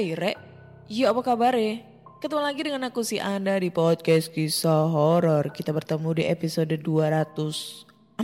Hai 0.00 0.16
Rek, 0.16 0.40
yuk 0.88 1.12
apa 1.12 1.20
kabar 1.20 1.52
ya? 1.52 1.76
Ketemu 2.24 2.40
lagi 2.40 2.64
dengan 2.64 2.88
aku 2.88 3.04
si 3.04 3.20
Anda 3.20 3.60
di 3.60 3.68
podcast 3.68 4.32
kisah 4.32 4.88
horor. 4.88 5.52
Kita 5.52 5.76
bertemu 5.76 6.16
di 6.16 6.24
episode 6.24 6.72
204. 6.72 8.16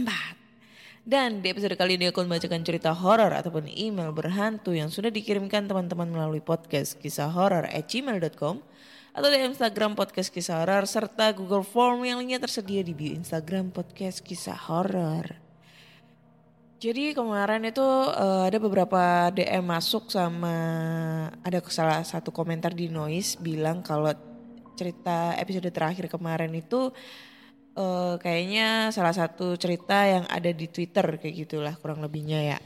Dan 1.04 1.44
di 1.44 1.52
episode 1.52 1.76
kali 1.76 2.00
ini 2.00 2.08
aku 2.08 2.24
membacakan 2.24 2.64
cerita 2.64 2.96
horor 2.96 3.28
ataupun 3.28 3.68
email 3.68 4.08
berhantu 4.08 4.72
yang 4.72 4.88
sudah 4.88 5.12
dikirimkan 5.12 5.68
teman-teman 5.68 6.08
melalui 6.08 6.40
podcast 6.40 6.96
kisah 6.96 7.28
horor 7.28 7.68
at 7.68 7.84
gmail.com 7.92 8.64
atau 9.12 9.28
di 9.28 9.36
Instagram 9.44 10.00
podcast 10.00 10.32
kisah 10.32 10.64
horor 10.64 10.88
serta 10.88 11.36
Google 11.36 11.60
Form 11.60 12.00
yang 12.08 12.24
lainnya 12.24 12.40
tersedia 12.40 12.80
di 12.80 12.96
bio 12.96 13.12
Instagram 13.12 13.68
podcast 13.68 14.24
kisah 14.24 14.56
horor. 14.72 15.45
Jadi 16.76 17.16
kemarin 17.16 17.64
itu 17.64 17.84
eh, 18.12 18.42
ada 18.52 18.58
beberapa 18.60 19.32
DM 19.32 19.64
masuk 19.64 20.12
sama 20.12 20.56
ada 21.40 21.58
salah 21.72 22.04
satu 22.04 22.28
komentar 22.28 22.76
di 22.76 22.92
Noise 22.92 23.40
bilang 23.40 23.80
kalau 23.80 24.12
cerita 24.76 25.32
episode 25.40 25.72
terakhir 25.72 26.04
kemarin 26.12 26.52
itu 26.52 26.92
eh, 27.72 28.14
kayaknya 28.20 28.92
salah 28.92 29.16
satu 29.16 29.56
cerita 29.56 30.04
yang 30.04 30.28
ada 30.28 30.52
di 30.52 30.68
Twitter 30.68 31.16
kayak 31.16 31.48
gitulah 31.48 31.74
kurang 31.80 32.04
lebihnya 32.04 32.44
ya. 32.44 32.58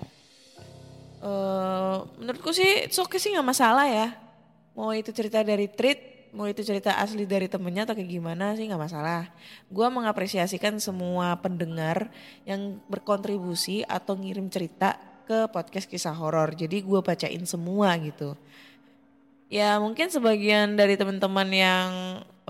Eh, 1.21 1.97
menurutku 2.19 2.51
sih 2.51 2.89
it's 2.89 2.99
okay 2.99 3.23
sih 3.23 3.31
nggak 3.31 3.47
masalah 3.47 3.87
ya. 3.87 4.09
Mau 4.75 4.91
itu 4.91 5.13
cerita 5.13 5.45
dari 5.45 5.69
tweet, 5.69 6.10
mau 6.31 6.47
itu 6.47 6.63
cerita 6.63 6.95
asli 6.99 7.27
dari 7.27 7.51
temennya 7.51 7.87
atau 7.89 7.95
kayak 7.99 8.11
gimana 8.11 8.55
sih 8.55 8.67
nggak 8.71 8.83
masalah. 8.83 9.31
Gua 9.67 9.91
mengapresiasikan 9.91 10.79
semua 10.79 11.35
pendengar 11.39 12.11
yang 12.47 12.79
berkontribusi 12.87 13.83
atau 13.87 14.15
ngirim 14.15 14.47
cerita 14.47 15.11
ke 15.31 15.47
podcast 15.55 15.87
kisah 15.87 16.11
horor. 16.11 16.59
Jadi 16.59 16.83
gue 16.83 16.99
bacain 17.07 17.47
semua 17.47 17.95
gitu. 18.03 18.35
Ya 19.47 19.79
mungkin 19.79 20.11
sebagian 20.11 20.75
dari 20.75 20.99
teman-teman 20.99 21.47
yang 21.55 21.91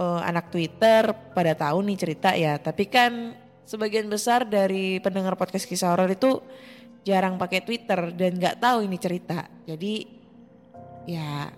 eh, 0.00 0.20
anak 0.24 0.48
Twitter 0.48 1.12
pada 1.36 1.52
tahu 1.52 1.84
nih 1.84 2.00
cerita 2.00 2.32
ya. 2.32 2.56
Tapi 2.56 2.88
kan 2.88 3.36
sebagian 3.68 4.08
besar 4.08 4.48
dari 4.48 4.96
pendengar 5.04 5.36
podcast 5.36 5.68
kisah 5.68 5.92
horor 5.92 6.08
itu 6.08 6.40
jarang 7.04 7.36
pakai 7.36 7.60
Twitter 7.68 8.16
dan 8.16 8.40
nggak 8.40 8.56
tahu 8.64 8.88
ini 8.88 8.96
cerita. 8.96 9.44
Jadi 9.68 10.08
ya 11.04 11.52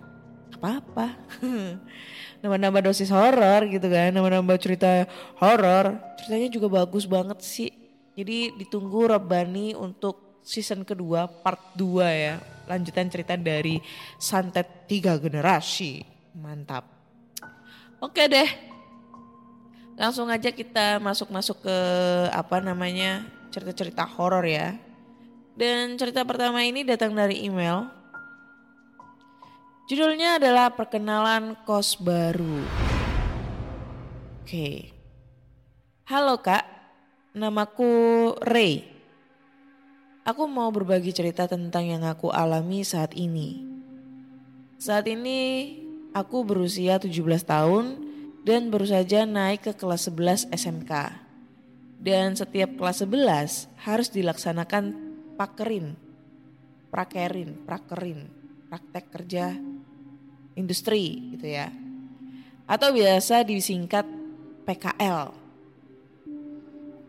apa-apa. 0.62 1.18
Nambah-nambah 2.46 2.86
dosis 2.86 3.10
horor 3.10 3.66
gitu 3.66 3.90
kan, 3.90 4.14
nambah-nambah 4.14 4.58
cerita 4.62 5.10
horor. 5.42 5.98
Ceritanya 6.22 6.48
juga 6.54 6.86
bagus 6.86 7.10
banget 7.10 7.42
sih. 7.42 7.70
Jadi 8.14 8.54
ditunggu 8.62 9.10
Robani 9.10 9.74
untuk 9.74 10.38
season 10.46 10.86
kedua 10.86 11.26
part 11.26 11.74
2 11.74 12.06
ya. 12.06 12.38
Lanjutan 12.70 13.10
cerita 13.10 13.34
dari 13.34 13.82
Santet 14.22 14.86
Tiga 14.86 15.18
Generasi. 15.18 16.02
Mantap. 16.38 16.86
Oke 17.98 18.26
deh. 18.30 18.50
Langsung 19.98 20.26
aja 20.30 20.50
kita 20.50 20.98
masuk-masuk 20.98 21.62
ke 21.62 21.78
apa 22.30 22.58
namanya 22.58 23.26
cerita-cerita 23.54 24.02
horor 24.02 24.46
ya. 24.46 24.74
Dan 25.54 25.94
cerita 25.94 26.26
pertama 26.26 26.64
ini 26.66 26.82
datang 26.82 27.14
dari 27.14 27.44
email 27.46 28.01
Judulnya 29.82 30.38
adalah 30.38 30.70
perkenalan 30.70 31.58
kos 31.66 31.98
baru. 31.98 32.62
Oke. 34.38 34.94
Halo 36.06 36.38
kak, 36.38 36.62
namaku 37.34 38.30
Ray. 38.46 38.86
Aku 40.22 40.46
mau 40.46 40.70
berbagi 40.70 41.10
cerita 41.10 41.50
tentang 41.50 41.82
yang 41.82 42.06
aku 42.06 42.30
alami 42.30 42.86
saat 42.86 43.10
ini. 43.18 43.58
Saat 44.78 45.10
ini 45.10 45.74
aku 46.14 46.46
berusia 46.46 47.02
17 47.02 47.42
tahun 47.42 47.98
dan 48.46 48.70
baru 48.70 48.86
saja 48.86 49.26
naik 49.26 49.66
ke 49.66 49.72
kelas 49.74 50.06
11 50.06 50.46
SMK. 50.54 50.92
Dan 51.98 52.38
setiap 52.38 52.78
kelas 52.78 53.02
11 53.02 53.66
harus 53.82 54.14
dilaksanakan 54.14 54.94
pakerin, 55.34 55.98
prakerin, 56.94 57.66
prakerin, 57.66 58.42
praktek 58.72 59.10
kerja 59.10 59.71
industri 60.54 61.36
gitu 61.36 61.46
ya. 61.48 61.72
Atau 62.68 62.94
biasa 62.94 63.44
disingkat 63.44 64.06
PKL. 64.64 65.34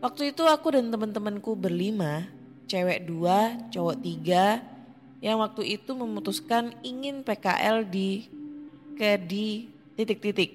Waktu 0.04 0.36
itu 0.36 0.44
aku 0.44 0.76
dan 0.76 0.92
teman-temanku 0.92 1.56
berlima, 1.56 2.28
cewek 2.68 3.08
dua, 3.08 3.56
cowok 3.72 3.96
tiga, 4.04 4.60
yang 5.24 5.40
waktu 5.40 5.80
itu 5.80 5.96
memutuskan 5.96 6.76
ingin 6.84 7.24
PKL 7.24 7.88
di 7.88 8.28
ke 9.00 9.16
di 9.16 9.72
titik-titik. 9.96 10.52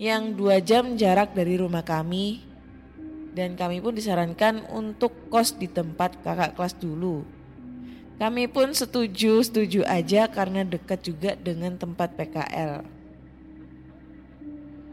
Yang 0.00 0.22
dua 0.32 0.56
jam 0.64 0.96
jarak 0.96 1.36
dari 1.36 1.60
rumah 1.60 1.84
kami 1.84 2.40
dan 3.36 3.58
kami 3.58 3.82
pun 3.84 3.92
disarankan 3.92 4.64
untuk 4.72 5.28
kos 5.28 5.58
di 5.60 5.68
tempat 5.68 6.22
kakak 6.24 6.56
kelas 6.56 6.74
dulu. 6.80 7.33
Kami 8.14 8.46
pun 8.46 8.70
setuju-setuju 8.70 9.82
aja 9.82 10.30
karena 10.30 10.62
dekat 10.62 11.02
juga 11.02 11.34
dengan 11.34 11.74
tempat 11.74 12.14
PKL. 12.14 12.86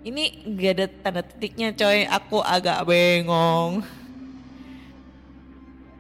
Ini 0.02 0.24
gak 0.58 0.74
ada 0.74 0.86
tanda 0.90 1.22
titiknya 1.22 1.70
coy, 1.78 2.10
aku 2.10 2.42
agak 2.42 2.82
bengong. 2.90 3.86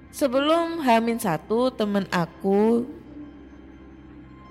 Sebelum 0.09 0.81
Hamin 0.81 1.21
satu 1.21 1.69
temen 1.69 2.09
aku 2.09 2.89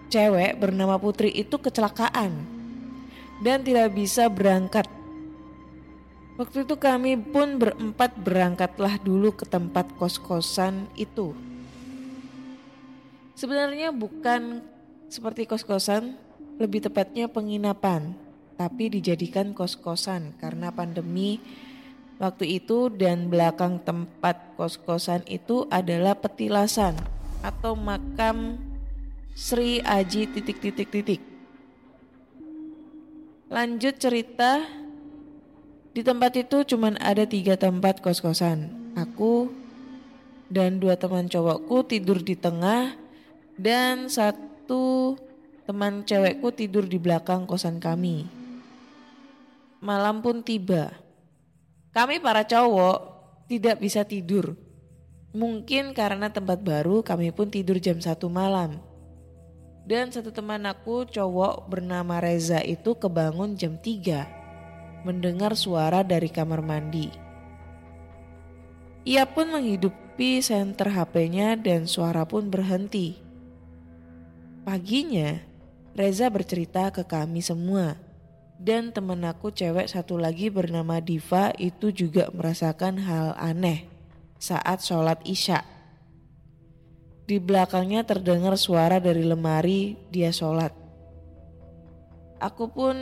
cewek 0.07 0.55
bernama 0.55 0.95
Putri 1.03 1.35
itu 1.35 1.59
kecelakaan 1.59 2.47
dan 3.43 3.67
tidak 3.67 3.91
bisa 3.91 4.31
berangkat. 4.31 4.87
Waktu 6.39 6.65
itu 6.65 6.79
kami 6.79 7.19
pun 7.19 7.59
berempat 7.59 8.17
berangkatlah 8.23 9.03
dulu 9.03 9.35
ke 9.35 9.45
tempat 9.45 9.91
kos-kosan 9.99 10.87
itu. 10.95 11.50
Sebenarnya 13.41 13.89
bukan 13.89 14.61
seperti 15.09 15.49
kos-kosan, 15.49 16.13
lebih 16.61 16.85
tepatnya 16.85 17.25
penginapan, 17.25 18.13
tapi 18.61 18.93
dijadikan 18.93 19.57
kos-kosan 19.57 20.37
karena 20.37 20.69
pandemi 20.69 21.41
waktu 22.21 22.61
itu 22.61 22.93
dan 22.93 23.33
belakang 23.33 23.81
tempat 23.81 24.61
kos-kosan 24.61 25.25
itu 25.25 25.65
adalah 25.73 26.21
petilasan 26.21 27.01
atau 27.41 27.73
makam 27.73 28.61
Sri 29.33 29.81
Aji 29.89 30.29
titik-titik-titik. 30.37 31.25
Lanjut 33.49 33.97
cerita, 33.97 34.69
di 35.97 36.05
tempat 36.05 36.37
itu 36.37 36.77
cuman 36.77 37.01
ada 37.01 37.25
tiga 37.25 37.57
tempat 37.57 38.05
kos-kosan. 38.05 38.69
Aku 39.01 39.49
dan 40.53 40.77
dua 40.77 41.01
teman 41.01 41.25
cowokku 41.25 41.89
tidur 41.89 42.21
di 42.21 42.37
tengah 42.37 43.09
dan 43.61 44.09
satu 44.09 45.21
teman 45.69 46.01
cewekku 46.09 46.49
tidur 46.57 46.89
di 46.89 46.97
belakang 46.97 47.45
kosan 47.45 47.77
kami. 47.77 48.25
Malam 49.85 50.25
pun 50.25 50.41
tiba. 50.41 50.97
Kami 51.93 52.25
para 52.25 52.49
cowok 52.49 52.99
tidak 53.53 53.77
bisa 53.77 54.09
tidur. 54.09 54.57
Mungkin 55.37 55.93
karena 55.93 56.33
tempat 56.33 56.65
baru 56.65 57.05
kami 57.05 57.37
pun 57.37 57.53
tidur 57.53 57.77
jam 57.77 58.01
satu 58.01 58.33
malam. 58.33 58.81
Dan 59.85 60.09
satu 60.09 60.33
teman 60.33 60.65
aku 60.65 61.05
cowok 61.05 61.69
bernama 61.69 62.17
Reza 62.17 62.65
itu 62.65 62.97
kebangun 62.97 63.61
jam 63.61 63.77
3 63.77 65.05
mendengar 65.05 65.53
suara 65.57 66.01
dari 66.01 66.29
kamar 66.33 66.61
mandi. 66.65 67.09
Ia 69.05 69.25
pun 69.25 69.49
menghidupi 69.49 70.45
senter 70.45 70.93
HP-nya 70.93 71.57
dan 71.57 71.89
suara 71.89 72.29
pun 72.29 72.53
berhenti. 72.53 73.30
Paginya, 74.61 75.41
Reza 75.97 76.29
bercerita 76.29 76.93
ke 76.93 77.03
kami 77.03 77.41
semua. 77.41 77.97
Dan 78.61 78.93
temen 78.93 79.25
aku 79.25 79.49
cewek 79.49 79.89
satu 79.89 80.21
lagi 80.21 80.53
bernama 80.53 81.01
Diva 81.01 81.49
itu 81.57 81.89
juga 81.89 82.29
merasakan 82.29 83.01
hal 83.01 83.33
aneh 83.41 83.89
saat 84.37 84.85
sholat 84.85 85.17
isya. 85.25 85.65
Di 87.25 87.41
belakangnya 87.41 88.05
terdengar 88.05 88.61
suara 88.61 89.01
dari 89.01 89.25
lemari 89.25 89.97
dia 90.13 90.29
sholat. 90.29 90.77
Aku 92.37 92.69
pun 92.69 92.97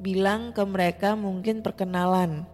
bilang 0.00 0.56
ke 0.56 0.64
mereka 0.64 1.12
mungkin 1.12 1.60
perkenalan. 1.60 2.48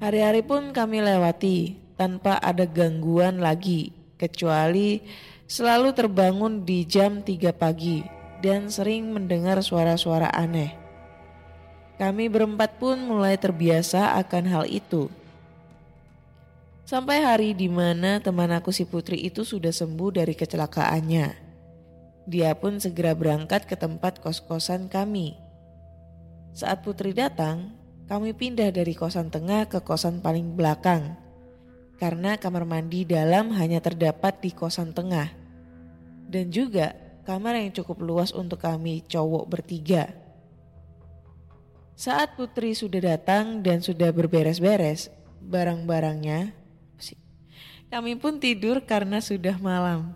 Hari-hari 0.00 0.40
pun 0.40 0.72
kami 0.72 1.04
lewati 1.04 1.76
tanpa 2.00 2.40
ada 2.40 2.64
gangguan 2.64 3.44
lagi 3.44 3.92
kecuali 4.16 5.04
selalu 5.50 5.90
terbangun 5.90 6.62
di 6.62 6.86
jam 6.86 7.26
3 7.26 7.50
pagi 7.50 8.06
dan 8.38 8.70
sering 8.70 9.10
mendengar 9.10 9.58
suara-suara 9.58 10.30
aneh. 10.30 10.78
Kami 11.98 12.30
berempat 12.30 12.78
pun 12.78 12.94
mulai 12.94 13.34
terbiasa 13.34 14.14
akan 14.22 14.44
hal 14.46 14.64
itu. 14.70 15.10
Sampai 16.86 17.26
hari 17.26 17.50
di 17.50 17.66
mana 17.66 18.22
teman 18.22 18.54
aku 18.54 18.70
si 18.70 18.86
Putri 18.86 19.26
itu 19.26 19.42
sudah 19.42 19.74
sembuh 19.74 20.22
dari 20.22 20.38
kecelakaannya. 20.38 21.26
Dia 22.30 22.54
pun 22.54 22.78
segera 22.78 23.18
berangkat 23.18 23.66
ke 23.66 23.74
tempat 23.74 24.22
kos-kosan 24.22 24.86
kami. 24.86 25.34
Saat 26.54 26.86
Putri 26.86 27.10
datang, 27.10 27.74
kami 28.06 28.38
pindah 28.38 28.70
dari 28.70 28.94
kosan 28.94 29.34
tengah 29.34 29.66
ke 29.66 29.82
kosan 29.82 30.22
paling 30.22 30.54
belakang. 30.54 31.18
Karena 31.98 32.38
kamar 32.38 32.62
mandi 32.64 33.02
dalam 33.02 33.50
hanya 33.58 33.82
terdapat 33.82 34.38
di 34.38 34.54
kosan 34.54 34.94
tengah. 34.94 35.39
Dan 36.30 36.54
juga 36.54 36.94
kamar 37.26 37.58
yang 37.58 37.74
cukup 37.74 37.98
luas 37.98 38.30
untuk 38.30 38.62
kami 38.62 39.02
cowok 39.10 39.44
bertiga. 39.50 40.14
Saat 41.98 42.38
Putri 42.38 42.72
sudah 42.72 43.18
datang 43.18 43.60
dan 43.60 43.82
sudah 43.82 44.14
berberes-beres 44.14 45.10
barang-barangnya, 45.42 46.54
kami 47.90 48.14
pun 48.14 48.38
tidur 48.38 48.78
karena 48.86 49.18
sudah 49.18 49.58
malam 49.58 50.14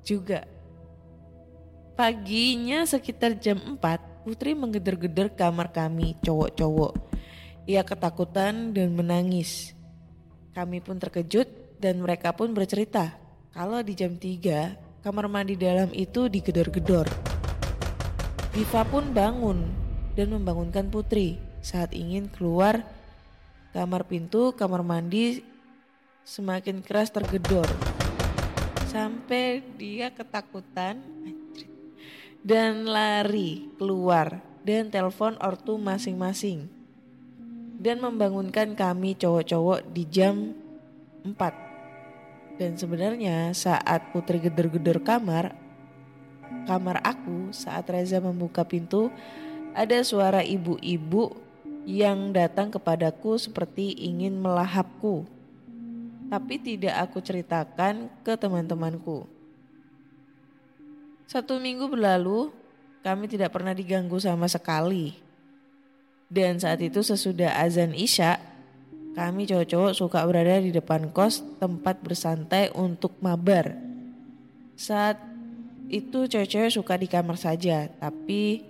juga. 0.00 0.48
Paginya 1.92 2.88
sekitar 2.88 3.36
jam 3.36 3.60
4, 3.76 4.24
Putri 4.24 4.56
menggeder-geder 4.56 5.28
kamar 5.36 5.68
kami 5.68 6.16
cowok-cowok. 6.24 6.96
Ia 7.68 7.84
ketakutan 7.84 8.72
dan 8.72 8.96
menangis. 8.96 9.76
Kami 10.56 10.80
pun 10.80 10.96
terkejut 10.96 11.46
dan 11.76 12.00
mereka 12.00 12.32
pun 12.32 12.50
bercerita 12.56 13.14
kalau 13.52 13.84
di 13.84 13.92
jam 13.94 14.16
3 14.16 14.89
kamar 15.00 15.32
mandi 15.32 15.56
dalam 15.56 15.88
itu 15.96 16.28
digedor-gedor. 16.28 17.08
Diva 18.52 18.82
pun 18.84 19.14
bangun 19.16 19.64
dan 20.12 20.28
membangunkan 20.28 20.92
Putri 20.92 21.40
saat 21.64 21.96
ingin 21.96 22.28
keluar 22.28 22.84
kamar 23.72 24.04
pintu 24.04 24.52
kamar 24.52 24.84
mandi 24.84 25.40
semakin 26.26 26.84
keras 26.84 27.08
tergedor. 27.08 27.68
Sampai 28.90 29.62
dia 29.78 30.10
ketakutan 30.10 30.98
dan 32.42 32.84
lari 32.84 33.70
keluar 33.78 34.42
dan 34.66 34.90
telepon 34.92 35.38
ortu 35.40 35.78
masing-masing. 35.80 36.68
Dan 37.80 38.04
membangunkan 38.04 38.76
kami 38.76 39.16
cowok-cowok 39.16 39.88
di 39.96 40.04
jam 40.04 40.52
4 41.24 41.69
dan 42.60 42.76
sebenarnya 42.76 43.56
saat 43.56 44.12
Putri 44.12 44.36
geder-geder 44.36 45.00
kamar 45.00 45.56
kamar 46.68 47.00
aku 47.00 47.56
saat 47.56 47.88
Reza 47.88 48.20
membuka 48.20 48.68
pintu 48.68 49.08
ada 49.72 49.96
suara 50.04 50.44
ibu-ibu 50.44 51.32
yang 51.88 52.36
datang 52.36 52.68
kepadaku 52.68 53.40
seperti 53.40 53.96
ingin 53.96 54.36
melahapku. 54.36 55.24
Tapi 56.28 56.54
tidak 56.60 56.94
aku 57.08 57.18
ceritakan 57.24 58.12
ke 58.22 58.36
teman-temanku. 58.36 59.26
Satu 61.26 61.58
minggu 61.58 61.90
berlalu, 61.90 62.54
kami 63.02 63.26
tidak 63.26 63.50
pernah 63.50 63.74
diganggu 63.74 64.18
sama 64.22 64.46
sekali. 64.46 65.18
Dan 66.30 66.62
saat 66.62 66.78
itu 66.78 67.02
sesudah 67.02 67.58
azan 67.58 67.94
isya, 67.94 68.38
kami 69.10 69.42
cowok-cowok 69.50 69.92
suka 69.96 70.22
berada 70.22 70.62
di 70.62 70.70
depan 70.70 71.10
kos 71.10 71.42
tempat 71.58 71.98
bersantai 71.98 72.70
untuk 72.78 73.18
mabar. 73.18 73.74
Saat 74.78 75.18
itu 75.90 76.30
cewek-cewek 76.30 76.70
suka 76.70 76.94
di 76.94 77.10
kamar 77.10 77.34
saja, 77.34 77.90
tapi 77.98 78.62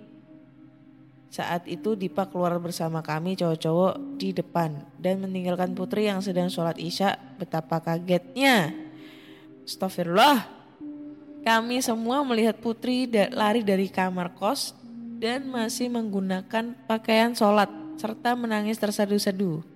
saat 1.31 1.63
itu 1.69 1.95
Dipa 1.95 2.27
keluar 2.27 2.59
bersama 2.59 2.99
kami 2.99 3.39
cowok-cowok 3.39 4.19
di 4.19 4.35
depan 4.35 4.83
dan 4.99 5.23
meninggalkan 5.23 5.71
Putri 5.71 6.11
yang 6.11 6.19
sedang 6.19 6.51
sholat 6.51 6.75
isya 6.75 7.15
betapa 7.39 7.79
kagetnya. 7.79 8.75
Astagfirullah. 9.63 10.43
Kami 11.47 11.79
semua 11.79 12.21
melihat 12.27 12.59
Putri 12.59 13.07
lari 13.31 13.63
dari 13.63 13.87
kamar 13.87 14.35
kos 14.35 14.75
dan 15.21 15.47
masih 15.47 15.87
menggunakan 15.87 16.75
pakaian 16.83 17.31
sholat 17.31 17.71
serta 17.95 18.35
menangis 18.35 18.75
tersadu-sadu. 18.81 19.70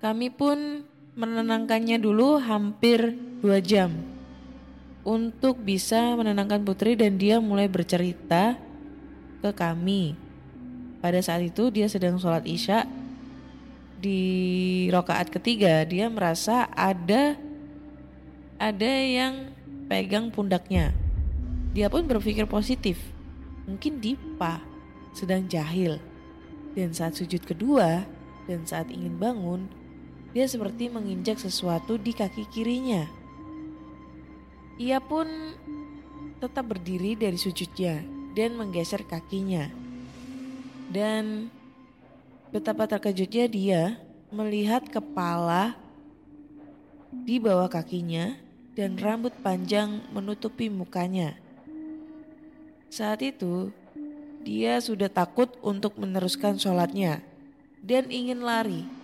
Kami 0.00 0.28
pun 0.28 0.84
menenangkannya 1.16 1.96
dulu 1.96 2.36
hampir 2.36 3.16
dua 3.40 3.58
jam 3.64 3.92
untuk 5.06 5.62
bisa 5.64 6.12
menenangkan 6.18 6.60
Putri 6.66 6.98
dan 6.98 7.16
dia 7.16 7.40
mulai 7.40 7.70
bercerita 7.70 8.60
ke 9.40 9.50
kami 9.54 10.12
pada 11.00 11.22
saat 11.22 11.46
itu 11.46 11.72
dia 11.72 11.88
sedang 11.88 12.20
sholat 12.20 12.44
isya 12.44 12.84
di 13.96 14.90
rokaat 14.92 15.32
ketiga 15.32 15.86
dia 15.88 16.10
merasa 16.12 16.68
ada 16.74 17.38
ada 18.56 18.92
yang 19.04 19.52
pegang 19.86 20.32
pundaknya. 20.32 20.92
Dia 21.76 21.92
pun 21.92 22.08
berpikir 22.08 22.48
positif. 22.48 22.98
Mungkin 23.68 24.00
Dipa 24.00 24.64
sedang 25.12 25.44
jahil. 25.46 26.00
Dan 26.76 26.92
saat 26.92 27.16
sujud 27.16 27.40
kedua 27.44 28.04
dan 28.44 28.64
saat 28.68 28.92
ingin 28.92 29.16
bangun, 29.16 29.68
dia 30.36 30.44
seperti 30.44 30.92
menginjak 30.92 31.40
sesuatu 31.40 31.96
di 31.96 32.12
kaki 32.12 32.44
kirinya. 32.52 33.08
Ia 34.76 35.00
pun 35.00 35.24
tetap 36.36 36.76
berdiri 36.76 37.16
dari 37.16 37.40
sujudnya 37.40 38.04
dan 38.36 38.52
menggeser 38.60 39.00
kakinya. 39.08 39.72
Dan 40.92 41.48
betapa 42.52 42.84
terkejutnya 42.84 43.48
dia 43.48 43.82
melihat 44.28 44.84
kepala 44.84 45.72
di 47.08 47.40
bawah 47.40 47.72
kakinya 47.72 48.36
dan 48.76 49.00
rambut 49.00 49.32
panjang 49.40 50.04
menutupi 50.12 50.68
mukanya. 50.68 51.32
Saat 52.92 53.24
itu, 53.24 53.72
dia 54.44 54.84
sudah 54.84 55.08
takut 55.08 55.48
untuk 55.64 55.96
meneruskan 55.96 56.60
sholatnya 56.60 57.24
dan 57.80 58.12
ingin 58.12 58.44
lari. 58.44 58.95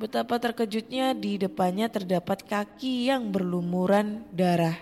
Betapa 0.00 0.40
terkejutnya 0.40 1.12
di 1.12 1.36
depannya 1.36 1.92
terdapat 1.92 2.40
kaki 2.48 3.12
yang 3.12 3.28
berlumuran 3.28 4.24
darah. 4.32 4.80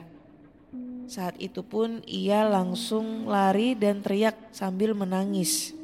Saat 1.10 1.42
itu 1.42 1.66
pun 1.66 2.06
ia 2.06 2.46
langsung 2.46 3.26
lari 3.26 3.74
dan 3.74 3.98
teriak 3.98 4.38
sambil 4.54 4.94
menangis. 4.94 5.74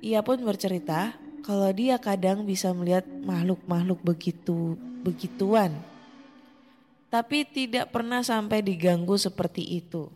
Ia 0.00 0.24
pun 0.24 0.40
bercerita 0.40 1.12
kalau 1.44 1.68
dia 1.68 2.00
kadang 2.00 2.48
bisa 2.48 2.72
melihat 2.72 3.04
makhluk-makhluk 3.04 4.00
begitu 4.00 4.72
begituan. 5.04 5.76
Tapi 7.12 7.44
tidak 7.44 7.92
pernah 7.92 8.24
sampai 8.24 8.64
diganggu 8.64 9.20
seperti 9.20 9.84
itu. 9.84 10.08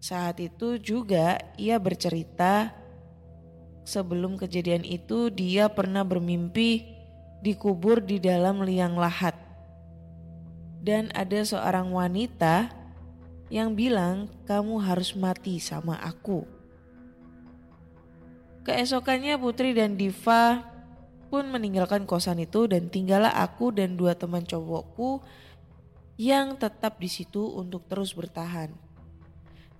Saat 0.00 0.40
itu 0.40 0.80
juga 0.80 1.36
ia 1.60 1.76
bercerita 1.76 2.79
sebelum 3.84 4.36
kejadian 4.36 4.84
itu 4.86 5.28
dia 5.32 5.68
pernah 5.70 6.04
bermimpi 6.04 6.84
dikubur 7.40 8.04
di 8.04 8.20
dalam 8.20 8.62
liang 8.64 8.96
lahat. 8.96 9.36
Dan 10.80 11.12
ada 11.12 11.44
seorang 11.44 11.92
wanita 11.92 12.72
yang 13.52 13.76
bilang 13.76 14.30
kamu 14.48 14.80
harus 14.80 15.12
mati 15.12 15.60
sama 15.60 15.98
aku. 16.00 16.46
Keesokannya 18.64 19.36
Putri 19.40 19.72
dan 19.74 19.98
Diva 19.98 20.62
pun 21.32 21.46
meninggalkan 21.48 22.04
kosan 22.04 22.42
itu 22.42 22.66
dan 22.66 22.90
tinggallah 22.90 23.32
aku 23.32 23.70
dan 23.70 23.94
dua 23.94 24.18
teman 24.18 24.42
cowokku 24.42 25.22
yang 26.20 26.60
tetap 26.60 27.00
di 27.00 27.08
situ 27.08 27.40
untuk 27.40 27.88
terus 27.88 28.12
bertahan. 28.12 28.70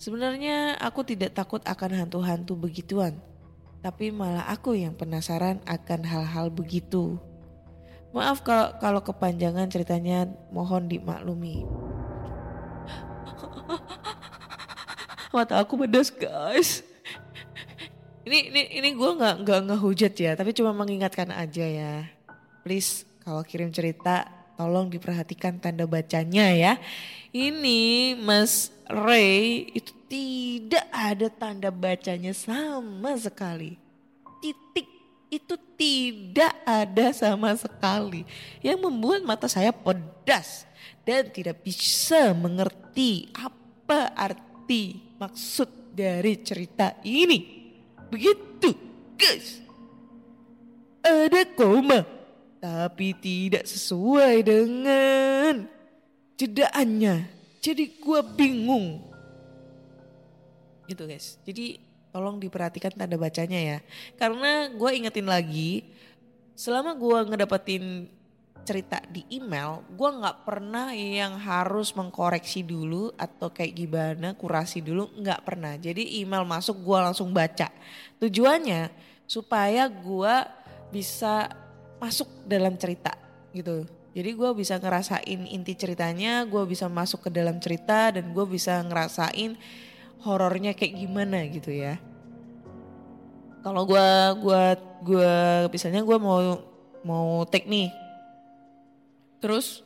Sebenarnya 0.00 0.80
aku 0.80 1.04
tidak 1.04 1.36
takut 1.36 1.60
akan 1.60 2.06
hantu-hantu 2.06 2.56
begituan, 2.56 3.20
tapi 3.80 4.12
malah 4.12 4.44
aku 4.48 4.76
yang 4.76 4.92
penasaran 4.92 5.60
akan 5.64 6.04
hal-hal 6.04 6.52
begitu. 6.52 7.16
Maaf 8.12 8.44
kalau 8.44 8.76
kalau 8.76 9.00
kepanjangan 9.00 9.72
ceritanya 9.72 10.28
mohon 10.52 10.84
dimaklumi. 10.90 11.64
Mata 15.34 15.62
aku 15.62 15.78
pedas 15.80 16.12
guys. 16.12 16.84
Ini 18.26 18.52
ini 18.52 18.62
ini 18.82 18.88
gue 18.92 19.10
nggak 19.16 19.46
nggak 19.46 19.60
ngehujat 19.72 20.12
ya, 20.18 20.36
tapi 20.36 20.52
cuma 20.52 20.76
mengingatkan 20.76 21.32
aja 21.32 21.64
ya. 21.64 22.04
Please 22.66 23.08
kalau 23.24 23.40
kirim 23.46 23.72
cerita 23.72 24.28
tolong 24.60 24.92
diperhatikan 24.92 25.56
tanda 25.56 25.88
bacanya 25.88 26.52
ya. 26.52 26.76
Ini 27.30 28.18
Mas 28.18 28.74
Ray 28.90 29.70
itu 29.70 29.94
tidak 30.10 30.82
ada 30.90 31.30
tanda 31.30 31.70
bacanya 31.70 32.34
sama 32.34 33.14
sekali. 33.14 33.78
Titik 34.42 34.90
itu 35.30 35.54
tidak 35.78 36.50
ada 36.66 37.14
sama 37.14 37.54
sekali 37.54 38.26
yang 38.58 38.82
membuat 38.82 39.22
mata 39.22 39.46
saya 39.46 39.70
pedas 39.70 40.66
dan 41.06 41.30
tidak 41.30 41.62
bisa 41.62 42.34
mengerti 42.34 43.30
apa 43.30 44.10
arti 44.18 44.98
maksud 45.22 45.94
dari 45.94 46.34
cerita 46.42 46.98
ini. 47.06 47.70
Begitu, 48.10 48.74
guys. 49.14 49.62
Ada 51.06 51.46
koma, 51.54 52.02
tapi 52.58 53.14
tidak 53.14 53.70
sesuai 53.70 54.34
dengan 54.42 55.79
jedaannya. 56.40 57.28
Jadi 57.60 58.00
gua 58.00 58.24
bingung. 58.24 59.04
Gitu 60.88 61.04
guys. 61.04 61.36
Jadi 61.44 61.90
tolong 62.10 62.40
diperhatikan 62.42 62.96
tanda 62.96 63.14
bacanya 63.20 63.60
ya. 63.60 63.78
Karena 64.18 64.72
gue 64.72 64.90
ingetin 64.96 65.28
lagi, 65.30 65.86
selama 66.58 66.94
gue 66.98 67.18
ngedapetin 67.30 68.10
cerita 68.66 69.00
di 69.08 69.24
email, 69.32 69.80
gue 69.88 70.10
nggak 70.10 70.44
pernah 70.44 70.92
yang 70.92 71.38
harus 71.40 71.94
mengkoreksi 71.96 72.66
dulu 72.66 73.14
atau 73.16 73.48
kayak 73.48 73.72
gimana, 73.72 74.28
kurasi 74.36 74.84
dulu, 74.84 75.08
nggak 75.16 75.40
pernah. 75.46 75.78
Jadi 75.80 76.20
email 76.20 76.44
masuk 76.44 76.82
gue 76.82 76.98
langsung 76.98 77.30
baca. 77.32 77.70
Tujuannya 78.20 78.90
supaya 79.24 79.86
gue 79.88 80.34
bisa 80.90 81.48
masuk 82.02 82.26
dalam 82.44 82.74
cerita 82.74 83.14
gitu. 83.54 83.86
Jadi 84.10 84.30
gue 84.34 84.50
bisa 84.58 84.74
ngerasain 84.82 85.40
inti 85.46 85.78
ceritanya, 85.78 86.42
gue 86.42 86.66
bisa 86.66 86.90
masuk 86.90 87.26
ke 87.26 87.30
dalam 87.30 87.62
cerita 87.62 88.10
dan 88.10 88.34
gue 88.34 88.42
bisa 88.42 88.82
ngerasain 88.82 89.54
horornya 90.26 90.74
kayak 90.74 90.98
gimana 90.98 91.46
gitu 91.46 91.70
ya. 91.70 91.96
Kalau 93.60 93.84
gue 93.84 94.08
gua 94.40 94.72
gua 95.04 95.36
misalnya 95.68 96.00
gue 96.00 96.16
mau 96.16 96.40
mau 97.04 97.44
take 97.44 97.68
nih, 97.68 97.92
terus 99.40 99.84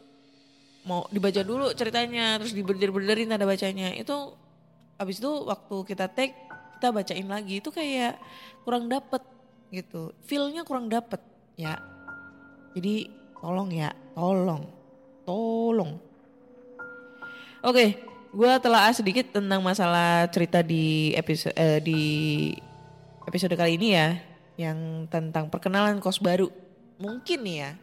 mau 0.87 1.07
dibaca 1.11 1.43
dulu 1.43 1.75
ceritanya, 1.75 2.39
terus 2.39 2.55
dibener-benerin 2.55 3.31
tanda 3.31 3.47
bacanya 3.47 3.91
itu 3.95 4.15
abis 4.95 5.19
itu 5.19 5.31
waktu 5.47 5.77
kita 5.91 6.07
take 6.11 6.39
kita 6.79 6.95
bacain 6.95 7.27
lagi 7.27 7.59
itu 7.59 7.71
kayak 7.75 8.19
kurang 8.63 8.87
dapet 8.87 9.23
gitu, 9.75 10.15
feelnya 10.23 10.63
kurang 10.63 10.87
dapet 10.87 11.19
ya. 11.59 11.79
Jadi 12.79 13.11
tolong 13.43 13.71
ya, 13.75 13.91
tolong, 14.15 14.63
tolong. 15.27 15.93
Oke, 17.65 17.99
gue 18.31 18.53
telah 18.63 18.95
sedikit 18.95 19.35
tentang 19.35 19.61
masalah 19.61 20.31
cerita 20.31 20.63
di 20.63 21.13
episode 21.19 21.55
eh, 21.59 21.81
di 21.83 22.03
episode 23.27 23.55
kali 23.59 23.77
ini 23.77 23.89
ya, 23.99 24.09
yang 24.55 25.11
tentang 25.11 25.51
perkenalan 25.51 25.99
kos 25.99 26.23
baru. 26.23 26.49
Mungkin 27.03 27.41
ya. 27.45 27.75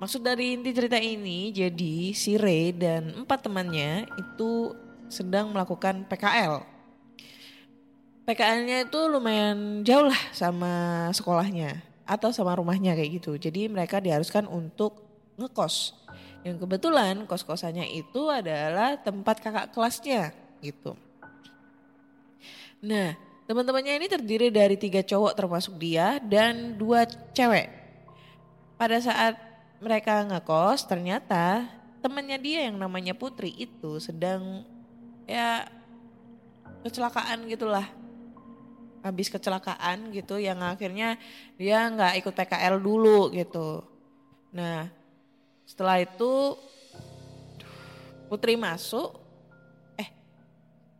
Maksud 0.00 0.24
dari 0.24 0.56
inti 0.56 0.72
cerita 0.72 0.96
ini 0.96 1.52
jadi 1.52 2.16
si 2.16 2.40
Ray 2.40 2.72
dan 2.72 3.12
empat 3.20 3.44
temannya 3.44 4.08
itu 4.16 4.72
sedang 5.12 5.52
melakukan 5.52 6.08
PKL. 6.08 6.64
PKL-nya 8.24 8.88
itu 8.88 9.00
lumayan 9.10 9.84
jauh 9.84 10.08
lah 10.08 10.20
sama 10.32 10.72
sekolahnya 11.12 11.84
atau 12.08 12.32
sama 12.32 12.56
rumahnya 12.56 12.96
kayak 12.96 13.20
gitu. 13.20 13.36
Jadi 13.36 13.68
mereka 13.68 14.00
diharuskan 14.00 14.48
untuk 14.48 15.09
ngekos. 15.40 15.96
Yang 16.44 16.68
kebetulan 16.68 17.24
kos-kosannya 17.24 17.88
itu 17.88 18.28
adalah 18.28 19.00
tempat 19.00 19.40
kakak 19.40 19.72
kelasnya 19.72 20.36
gitu. 20.60 20.92
Nah 22.84 23.16
teman-temannya 23.48 23.98
ini 23.98 24.06
terdiri 24.06 24.48
dari 24.52 24.76
tiga 24.78 25.00
cowok 25.02 25.32
termasuk 25.34 25.74
dia 25.80 26.20
dan 26.20 26.76
dua 26.76 27.08
cewek. 27.32 27.68
Pada 28.76 29.00
saat 29.00 29.36
mereka 29.80 30.24
ngekos 30.28 30.84
ternyata 30.84 31.68
temannya 32.00 32.40
dia 32.40 32.68
yang 32.68 32.80
namanya 32.80 33.12
Putri 33.12 33.52
itu 33.56 34.00
sedang 34.00 34.64
ya 35.28 35.68
kecelakaan 36.80 37.44
gitulah 37.48 37.84
habis 39.00 39.32
kecelakaan 39.32 40.12
gitu 40.12 40.36
yang 40.36 40.60
akhirnya 40.60 41.16
dia 41.56 41.88
nggak 41.88 42.20
ikut 42.20 42.32
PKL 42.36 42.76
dulu 42.80 43.32
gitu. 43.32 43.84
Nah 44.52 44.99
setelah 45.70 46.02
itu 46.02 46.58
Putri 48.30 48.54
masuk, 48.54 49.18
eh 49.98 50.06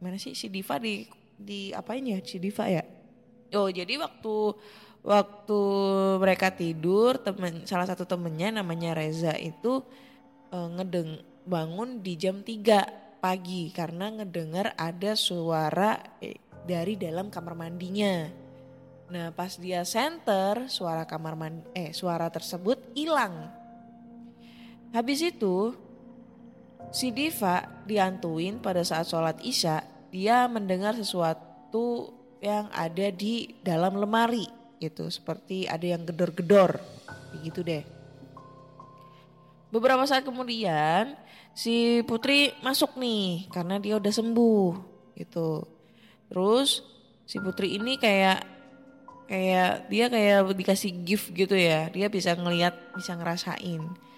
mana 0.02 0.18
sih 0.18 0.34
si 0.34 0.50
Diva 0.50 0.82
di 0.82 1.06
di 1.38 1.70
apain 1.70 2.02
ya 2.02 2.18
si 2.26 2.42
Diva 2.42 2.66
ya? 2.66 2.82
Oh 3.54 3.70
jadi 3.70 4.02
waktu 4.02 4.34
waktu 5.06 5.60
mereka 6.18 6.50
tidur 6.50 7.22
temen 7.22 7.62
salah 7.70 7.86
satu 7.86 8.02
temennya 8.02 8.58
namanya 8.62 8.98
Reza 8.98 9.30
itu 9.38 9.78
eh, 10.50 10.68
ngedeng 10.74 11.22
bangun 11.46 12.02
di 12.02 12.18
jam 12.18 12.42
3 12.42 13.22
pagi 13.22 13.70
karena 13.70 14.10
ngedengar 14.10 14.74
ada 14.74 15.14
suara 15.14 16.18
eh, 16.18 16.34
dari 16.66 16.98
dalam 16.98 17.30
kamar 17.30 17.54
mandinya. 17.54 18.26
Nah 19.06 19.30
pas 19.30 19.54
dia 19.54 19.86
center 19.86 20.66
suara 20.66 21.06
kamar 21.06 21.38
mandi 21.38 21.62
eh 21.78 21.94
suara 21.94 22.26
tersebut 22.26 22.90
hilang 22.98 23.59
Habis 24.90 25.22
itu 25.22 25.74
si 26.90 27.14
Diva 27.14 27.62
diantuin 27.86 28.58
pada 28.58 28.82
saat 28.82 29.06
sholat 29.06 29.38
isya 29.46 29.86
dia 30.10 30.50
mendengar 30.50 30.98
sesuatu 30.98 32.10
yang 32.42 32.66
ada 32.74 33.14
di 33.14 33.54
dalam 33.62 33.94
lemari 33.94 34.48
gitu 34.82 35.06
seperti 35.06 35.70
ada 35.70 35.86
yang 35.86 36.02
gedor-gedor 36.02 36.82
begitu 37.30 37.62
deh. 37.62 37.84
Beberapa 39.70 40.02
saat 40.02 40.26
kemudian 40.26 41.14
si 41.54 42.02
Putri 42.02 42.50
masuk 42.58 42.98
nih 42.98 43.46
karena 43.54 43.78
dia 43.78 43.94
udah 43.94 44.10
sembuh 44.10 44.72
gitu. 45.14 45.62
Terus 46.26 46.82
si 47.22 47.38
Putri 47.38 47.78
ini 47.78 47.94
kayak 47.94 48.42
kayak 49.30 49.86
dia 49.86 50.10
kayak 50.10 50.50
dikasih 50.58 50.90
gift 51.06 51.30
gitu 51.30 51.54
ya. 51.54 51.86
Dia 51.94 52.10
bisa 52.10 52.34
ngelihat, 52.34 52.74
bisa 52.98 53.14
ngerasain. 53.14 54.09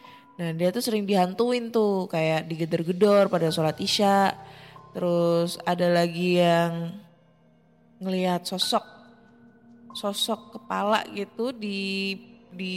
Nah 0.43 0.51
dia 0.59 0.75
tuh 0.75 0.83
sering 0.83 1.07
dihantuin 1.07 1.71
tuh 1.71 2.11
kayak 2.11 2.51
digedor-gedor 2.51 3.31
pada 3.31 3.47
sholat 3.55 3.79
isya. 3.79 4.35
Terus 4.91 5.55
ada 5.63 5.87
lagi 5.87 6.43
yang 6.43 6.99
ngelihat 8.03 8.43
sosok 8.43 8.83
sosok 9.95 10.59
kepala 10.59 11.07
gitu 11.15 11.55
di 11.55 12.19
di 12.51 12.77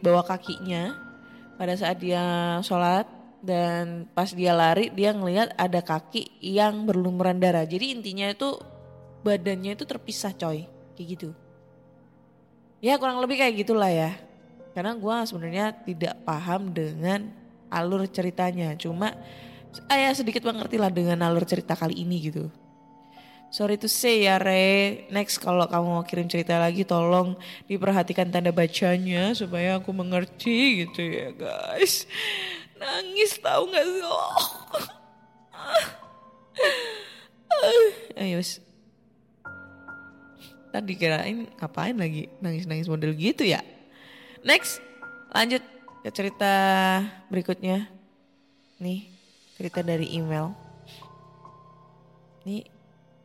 bawah 0.00 0.24
kakinya 0.24 0.96
pada 1.60 1.76
saat 1.76 2.00
dia 2.00 2.56
sholat 2.64 3.04
dan 3.44 4.08
pas 4.16 4.32
dia 4.32 4.56
lari 4.56 4.88
dia 4.96 5.12
ngelihat 5.12 5.52
ada 5.60 5.84
kaki 5.84 6.40
yang 6.40 6.88
berlumuran 6.88 7.36
darah. 7.36 7.68
Jadi 7.68 7.92
intinya 7.92 8.32
itu 8.32 8.56
badannya 9.20 9.76
itu 9.76 9.84
terpisah 9.84 10.32
coy 10.32 10.64
kayak 10.96 11.06
gitu. 11.12 11.28
Ya 12.80 12.96
kurang 12.96 13.20
lebih 13.20 13.36
kayak 13.36 13.68
gitulah 13.68 13.92
ya. 13.92 14.16
Karena 14.72 14.96
gue 14.96 15.16
sebenarnya 15.28 15.66
tidak 15.84 16.14
paham 16.24 16.72
dengan 16.72 17.28
alur 17.72 18.04
ceritanya. 18.08 18.76
Cuma 18.76 19.12
saya 19.72 20.12
sedikit 20.12 20.44
mengerti 20.44 20.76
lah 20.76 20.92
dengan 20.92 21.20
alur 21.24 21.44
cerita 21.48 21.72
kali 21.72 22.04
ini 22.04 22.28
gitu. 22.28 22.52
Sorry 23.52 23.76
to 23.76 23.84
say 23.84 24.24
ya 24.24 24.40
Re, 24.40 25.04
next 25.12 25.36
kalau 25.36 25.68
kamu 25.68 26.00
mau 26.00 26.04
kirim 26.08 26.24
cerita 26.24 26.56
lagi 26.56 26.88
tolong 26.88 27.36
diperhatikan 27.68 28.32
tanda 28.32 28.48
bacanya 28.48 29.36
supaya 29.36 29.76
aku 29.76 29.92
mengerti 29.92 30.88
gitu 30.88 31.04
ya 31.04 31.36
guys. 31.36 32.08
Nangis 32.80 33.36
tahu 33.44 33.68
gak 33.68 33.84
sih? 33.84 34.04
Oh. 34.08 34.40
Ayo 38.16 38.40
Tadi 40.72 40.92
kirain 40.96 41.52
ngapain 41.60 41.92
lagi 41.92 42.32
nangis-nangis 42.40 42.88
model 42.88 43.12
gitu 43.12 43.44
ya? 43.44 43.60
Next, 44.42 44.82
lanjut 45.30 45.62
ke 46.02 46.10
cerita 46.10 46.52
berikutnya. 47.30 47.86
Nih, 48.82 49.06
cerita 49.54 49.86
dari 49.86 50.18
email. 50.18 50.50
Nih, 52.42 52.66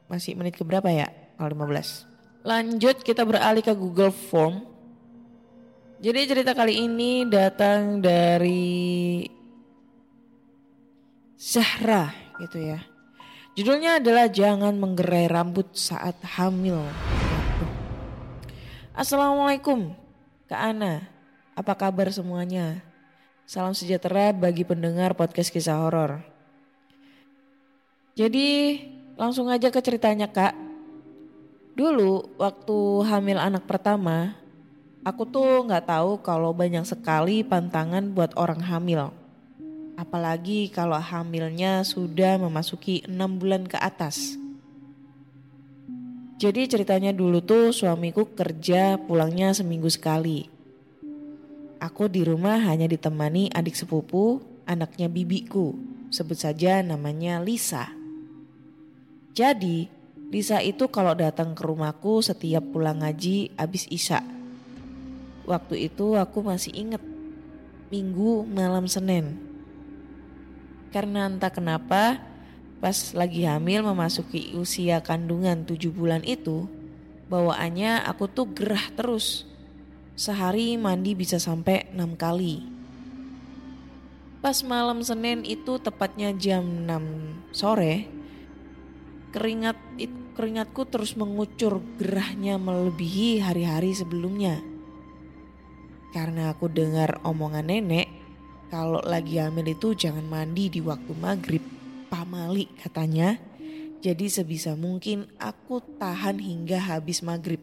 masih 0.06 0.38
menit 0.38 0.54
keberapa 0.54 0.86
ya? 0.94 1.10
Kalau 1.42 1.50
15. 1.50 2.06
Lanjut 2.46 3.02
kita 3.02 3.26
beralih 3.26 3.66
ke 3.66 3.74
Google 3.74 4.14
Form. 4.14 4.62
Jadi 5.98 6.30
cerita 6.30 6.54
kali 6.54 6.86
ini 6.86 7.26
datang 7.26 7.98
dari 7.98 9.26
Zahra 11.34 12.14
gitu 12.38 12.62
ya. 12.62 12.78
Judulnya 13.58 13.98
adalah 13.98 14.30
Jangan 14.30 14.78
Menggerai 14.78 15.26
Rambut 15.26 15.74
Saat 15.74 16.22
Hamil. 16.38 16.78
Assalamualaikum 18.94 20.07
Kak 20.48 20.64
Ana, 20.64 21.04
apa 21.60 21.76
kabar 21.76 22.08
semuanya? 22.08 22.80
Salam 23.44 23.76
sejahtera 23.76 24.32
bagi 24.32 24.64
pendengar 24.64 25.12
podcast 25.12 25.52
kisah 25.52 25.76
horor. 25.76 26.24
Jadi 28.16 28.80
langsung 29.20 29.52
aja 29.52 29.68
ke 29.68 29.84
ceritanya 29.84 30.32
kak. 30.32 30.56
Dulu 31.76 32.40
waktu 32.40 32.80
hamil 33.12 33.44
anak 33.44 33.68
pertama, 33.68 34.40
aku 35.04 35.28
tuh 35.28 35.68
nggak 35.68 35.84
tahu 35.84 36.24
kalau 36.24 36.56
banyak 36.56 36.88
sekali 36.88 37.44
pantangan 37.44 38.16
buat 38.16 38.32
orang 38.40 38.64
hamil. 38.64 39.12
Apalagi 40.00 40.72
kalau 40.72 40.96
hamilnya 40.96 41.84
sudah 41.84 42.40
memasuki 42.40 43.04
enam 43.04 43.36
bulan 43.36 43.68
ke 43.68 43.76
atas. 43.76 44.40
Jadi 46.38 46.70
ceritanya 46.70 47.10
dulu 47.10 47.42
tuh 47.42 47.74
suamiku 47.74 48.30
kerja 48.30 49.02
pulangnya 49.02 49.58
seminggu 49.58 49.90
sekali. 49.90 50.46
Aku 51.82 52.06
di 52.06 52.22
rumah 52.22 52.62
hanya 52.62 52.86
ditemani 52.86 53.50
adik 53.50 53.74
sepupu, 53.74 54.42
anaknya 54.70 55.10
bibiku. 55.10 55.74
Sebut 56.14 56.38
saja 56.38 56.86
namanya 56.86 57.42
Lisa. 57.42 57.90
Jadi, 59.34 59.90
Lisa 60.30 60.62
itu 60.62 60.86
kalau 60.94 61.18
datang 61.18 61.58
ke 61.58 61.66
rumahku 61.66 62.22
setiap 62.22 62.62
pulang 62.70 63.02
ngaji 63.02 63.58
abis 63.58 63.90
Isya. 63.90 64.22
Waktu 65.50 65.90
itu 65.90 66.22
aku 66.22 66.46
masih 66.46 66.70
inget 66.78 67.02
Minggu 67.88 68.44
malam 68.44 68.84
Senin. 68.86 69.40
Karena 70.92 71.32
entah 71.32 71.48
kenapa 71.48 72.20
pas 72.78 73.14
lagi 73.18 73.44
hamil 73.44 73.82
memasuki 73.82 74.54
usia 74.54 75.02
kandungan 75.02 75.66
tujuh 75.66 75.90
bulan 75.90 76.22
itu 76.22 76.70
bawaannya 77.28 78.04
aku 78.08 78.26
tuh 78.32 78.48
gerah 78.52 78.88
terus. 78.96 79.46
Sehari 80.18 80.82
mandi 80.82 81.14
bisa 81.14 81.38
sampai 81.38 81.94
enam 81.94 82.18
kali. 82.18 82.66
Pas 84.42 84.66
malam 84.66 85.06
Senin 85.06 85.46
itu 85.46 85.78
tepatnya 85.78 86.34
jam 86.34 86.66
6 86.90 87.54
sore 87.54 88.10
keringat 89.30 89.78
keringatku 90.34 90.86
terus 90.90 91.14
mengucur 91.14 91.82
gerahnya 92.02 92.58
melebihi 92.58 93.42
hari-hari 93.42 93.94
sebelumnya. 93.94 94.62
Karena 96.14 96.54
aku 96.54 96.66
dengar 96.70 97.22
omongan 97.22 97.70
nenek, 97.70 98.10
kalau 98.74 99.02
lagi 99.06 99.38
hamil 99.38 99.70
itu 99.70 99.94
jangan 99.94 100.26
mandi 100.26 100.70
di 100.70 100.82
waktu 100.82 101.14
maghrib, 101.18 101.62
pamali 102.10 102.72
katanya. 102.82 103.40
Jadi 104.02 104.30
sebisa 104.30 104.78
mungkin 104.78 105.26
aku 105.42 105.82
tahan 105.98 106.38
hingga 106.38 106.78
habis 106.80 107.26
maghrib. 107.26 107.60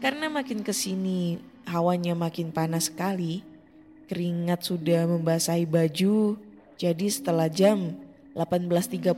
Karena 0.00 0.28
makin 0.28 0.60
ke 0.60 0.72
sini 0.76 1.40
hawanya 1.66 2.12
makin 2.14 2.52
panas 2.52 2.88
sekali, 2.88 3.42
keringat 4.08 4.64
sudah 4.64 5.04
membasahi 5.08 5.66
baju. 5.66 6.38
Jadi 6.76 7.06
setelah 7.08 7.48
jam 7.48 7.96
18.30, 8.36 9.16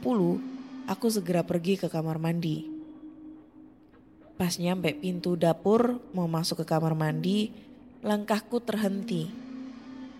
aku 0.86 1.06
segera 1.10 1.42
pergi 1.42 1.74
ke 1.76 1.90
kamar 1.90 2.16
mandi. 2.22 2.70
Pas 4.38 4.54
nyampe 4.54 4.94
pintu 4.94 5.34
dapur 5.34 5.98
mau 6.14 6.30
masuk 6.30 6.62
ke 6.62 6.66
kamar 6.70 6.94
mandi, 6.94 7.50
langkahku 8.06 8.62
terhenti. 8.62 9.47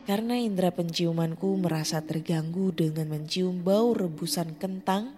Karena 0.08 0.40
indera 0.40 0.72
penciumanku 0.72 1.60
merasa 1.60 2.00
terganggu 2.00 2.72
dengan 2.72 3.12
mencium 3.12 3.60
bau 3.60 3.92
rebusan 3.92 4.56
kentang 4.56 5.12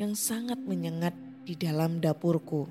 yang 0.00 0.16
sangat 0.16 0.56
menyengat 0.56 1.12
di 1.44 1.52
dalam 1.52 2.00
dapurku. 2.00 2.64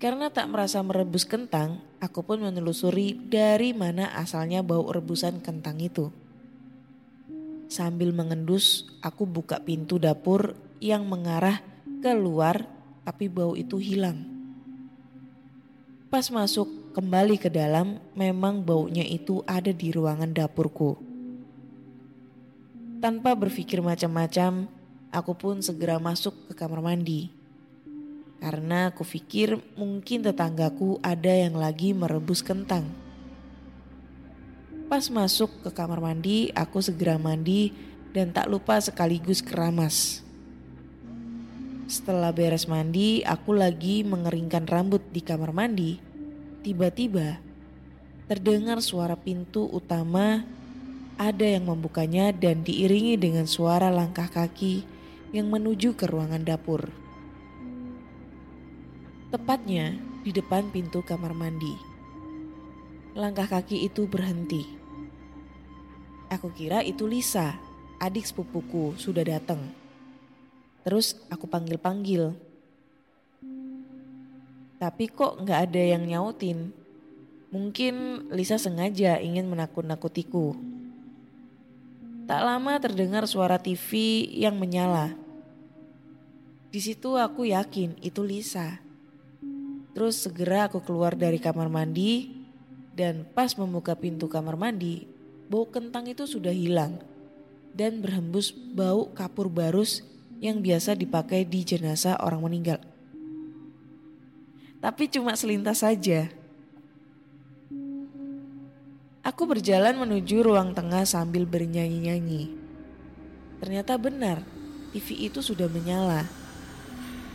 Karena 0.00 0.32
tak 0.32 0.48
merasa 0.48 0.80
merebus 0.80 1.28
kentang, 1.28 1.84
aku 2.00 2.24
pun 2.24 2.40
menelusuri 2.40 3.12
dari 3.12 3.76
mana 3.76 4.08
asalnya 4.16 4.64
bau 4.64 4.88
rebusan 4.88 5.44
kentang 5.44 5.84
itu. 5.84 6.08
Sambil 7.68 8.16
mengendus, 8.16 8.88
aku 9.04 9.28
buka 9.28 9.60
pintu 9.60 10.00
dapur 10.00 10.56
yang 10.80 11.04
mengarah 11.04 11.60
keluar 12.00 12.64
tapi 13.04 13.28
bau 13.28 13.52
itu 13.52 13.76
hilang. 13.76 14.24
Pas 16.08 16.24
masuk 16.32 16.87
kembali 16.98 17.38
ke 17.38 17.46
dalam, 17.46 18.02
memang 18.18 18.58
baunya 18.66 19.06
itu 19.06 19.46
ada 19.46 19.70
di 19.70 19.94
ruangan 19.94 20.34
dapurku. 20.34 20.98
Tanpa 22.98 23.38
berpikir 23.38 23.78
macam-macam, 23.78 24.66
aku 25.14 25.32
pun 25.38 25.62
segera 25.62 26.02
masuk 26.02 26.50
ke 26.50 26.58
kamar 26.58 26.82
mandi. 26.82 27.30
Karena 28.42 28.90
aku 28.90 29.06
pikir 29.06 29.62
mungkin 29.78 30.26
tetanggaku 30.26 30.98
ada 30.98 31.30
yang 31.30 31.54
lagi 31.54 31.94
merebus 31.94 32.42
kentang. 32.42 32.90
Pas 34.90 35.06
masuk 35.06 35.54
ke 35.62 35.70
kamar 35.70 36.02
mandi, 36.02 36.50
aku 36.50 36.82
segera 36.82 37.14
mandi 37.14 37.70
dan 38.10 38.34
tak 38.34 38.50
lupa 38.50 38.82
sekaligus 38.82 39.38
keramas. 39.38 40.26
Setelah 41.86 42.34
beres 42.34 42.66
mandi, 42.66 43.22
aku 43.22 43.54
lagi 43.54 44.02
mengeringkan 44.02 44.66
rambut 44.66 45.06
di 45.14 45.22
kamar 45.22 45.54
mandi. 45.54 46.07
Tiba-tiba 46.68 47.40
terdengar 48.28 48.84
suara 48.84 49.16
pintu 49.16 49.64
utama 49.72 50.44
ada 51.16 51.46
yang 51.48 51.64
membukanya 51.64 52.28
dan 52.28 52.60
diiringi 52.60 53.16
dengan 53.16 53.48
suara 53.48 53.88
langkah 53.88 54.28
kaki 54.28 54.84
yang 55.32 55.48
menuju 55.48 55.96
ke 55.96 56.04
ruangan 56.04 56.44
dapur. 56.44 56.92
Tepatnya 59.32 59.96
di 60.20 60.28
depan 60.28 60.68
pintu 60.68 61.00
kamar 61.00 61.32
mandi. 61.32 61.72
Langkah 63.16 63.48
kaki 63.48 63.88
itu 63.88 64.04
berhenti. 64.04 64.68
Aku 66.28 66.52
kira 66.52 66.84
itu 66.84 67.08
Lisa, 67.08 67.56
adik 67.96 68.28
sepupuku 68.28 68.92
sudah 69.00 69.24
datang. 69.24 69.72
Terus 70.84 71.16
aku 71.32 71.48
panggil-panggil. 71.48 72.36
Tapi 74.78 75.10
kok 75.10 75.42
nggak 75.42 75.60
ada 75.70 75.82
yang 75.98 76.06
nyautin. 76.06 76.70
Mungkin 77.50 78.26
Lisa 78.30 78.62
sengaja 78.62 79.18
ingin 79.18 79.50
menakut-nakutiku. 79.50 80.54
Tak 82.30 82.40
lama 82.44 82.78
terdengar 82.78 83.26
suara 83.26 83.58
TV 83.58 84.22
yang 84.38 84.54
menyala. 84.54 85.16
Di 86.68 86.78
situ 86.78 87.18
aku 87.18 87.48
yakin 87.48 87.98
itu 88.04 88.22
Lisa. 88.22 88.78
Terus 89.96 90.20
segera 90.22 90.70
aku 90.70 90.78
keluar 90.84 91.18
dari 91.18 91.40
kamar 91.40 91.66
mandi 91.66 92.30
dan 92.94 93.26
pas 93.26 93.56
membuka 93.56 93.96
pintu 93.96 94.28
kamar 94.30 94.54
mandi, 94.54 95.08
bau 95.48 95.66
kentang 95.66 96.06
itu 96.06 96.28
sudah 96.28 96.52
hilang 96.52 97.00
dan 97.72 98.04
berhembus 98.04 98.52
bau 98.52 99.08
kapur 99.10 99.48
barus 99.48 100.04
yang 100.38 100.62
biasa 100.62 100.94
dipakai 100.94 101.42
di 101.48 101.64
jenazah 101.64 102.20
orang 102.20 102.44
meninggal. 102.44 102.78
Tapi 104.78 105.10
cuma 105.10 105.34
selintas 105.34 105.82
saja. 105.82 106.30
Aku 109.26 109.44
berjalan 109.44 109.98
menuju 109.98 110.40
ruang 110.40 110.72
tengah 110.72 111.04
sambil 111.04 111.44
bernyanyi-nyanyi. 111.44 112.54
Ternyata 113.58 113.98
benar, 113.98 114.40
TV 114.94 115.28
itu 115.28 115.42
sudah 115.42 115.66
menyala. 115.66 116.24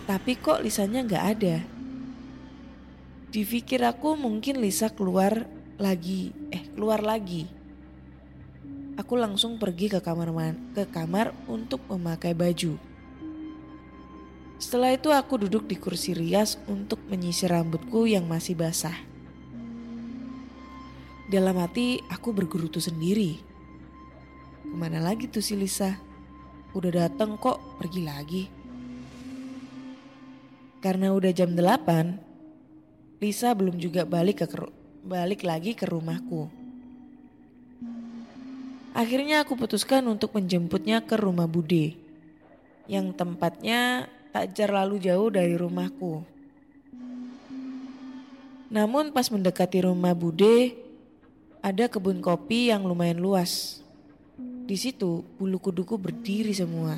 Tapi 0.08 0.40
kok 0.40 0.64
Lisanya 0.64 1.04
nggak 1.04 1.26
ada. 1.38 1.58
Dipikir 3.30 3.84
aku 3.84 4.16
mungkin 4.16 4.64
Lisa 4.64 4.90
keluar 4.90 5.46
lagi, 5.78 6.32
eh 6.50 6.64
keluar 6.74 7.04
lagi 7.04 7.64
aku 8.98 9.18
langsung 9.18 9.58
pergi 9.58 9.90
ke 9.90 10.00
kamar 10.00 10.30
ke 10.74 10.86
kamar 10.90 11.34
untuk 11.50 11.82
memakai 11.90 12.38
baju. 12.38 12.78
Setelah 14.64 14.96
itu 14.96 15.12
aku 15.12 15.44
duduk 15.44 15.68
di 15.68 15.76
kursi 15.76 16.16
rias 16.16 16.56
untuk 16.72 16.96
menyisir 17.12 17.52
rambutku 17.52 18.08
yang 18.08 18.24
masih 18.24 18.56
basah. 18.56 18.96
Dalam 21.28 21.60
hati 21.60 22.00
aku 22.08 22.32
bergerutu 22.32 22.80
sendiri. 22.80 23.44
Ke 24.64 24.72
mana 24.72 25.04
lagi 25.04 25.28
tuh 25.28 25.44
si 25.44 25.60
Lisa? 25.60 26.00
Udah 26.72 26.96
dateng 26.96 27.36
kok 27.36 27.60
pergi 27.76 28.02
lagi. 28.08 28.44
Karena 30.80 31.12
udah 31.12 31.36
jam 31.36 31.52
8, 31.52 33.20
Lisa 33.20 33.52
belum 33.52 33.76
juga 33.76 34.08
balik 34.08 34.48
ke 34.48 34.64
balik 35.04 35.44
lagi 35.44 35.76
ke 35.76 35.84
rumahku. 35.92 36.48
Akhirnya 38.96 39.44
aku 39.44 39.60
putuskan 39.60 40.08
untuk 40.08 40.32
menjemputnya 40.32 41.04
ke 41.04 41.20
rumah 41.20 41.52
Bude. 41.52 42.00
Yang 42.88 43.12
tempatnya 43.20 44.08
tak 44.34 44.58
jar 44.58 44.74
lalu 44.74 44.98
jauh 44.98 45.30
dari 45.30 45.54
rumahku. 45.54 46.26
Namun 48.74 49.14
pas 49.14 49.30
mendekati 49.30 49.86
rumah 49.86 50.18
Bude, 50.18 50.74
ada 51.62 51.86
kebun 51.86 52.18
kopi 52.26 52.74
yang 52.74 52.90
lumayan 52.90 53.22
luas. 53.22 53.86
Di 54.66 54.74
situ 54.74 55.22
bulu 55.38 55.62
kuduku 55.62 56.02
berdiri 56.02 56.50
semua. 56.50 56.98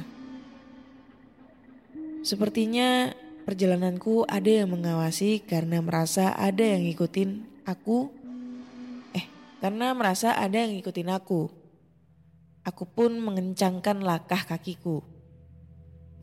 Sepertinya 2.23 3.11
perjalananku 3.43 4.23
ada 4.25 4.63
yang 4.63 4.71
mengawasi 4.71 5.43
karena 5.43 5.83
merasa 5.83 6.31
ada 6.31 6.63
yang 6.63 6.87
ngikutin 6.87 7.43
aku. 7.67 8.07
Eh, 9.11 9.27
karena 9.59 9.91
merasa 9.91 10.39
ada 10.39 10.63
yang 10.63 10.71
ngikutin 10.79 11.11
aku. 11.11 11.51
Aku 12.63 12.83
pun 12.87 13.19
mengencangkan 13.19 13.99
langkah 13.99 14.41
kakiku. 14.47 15.14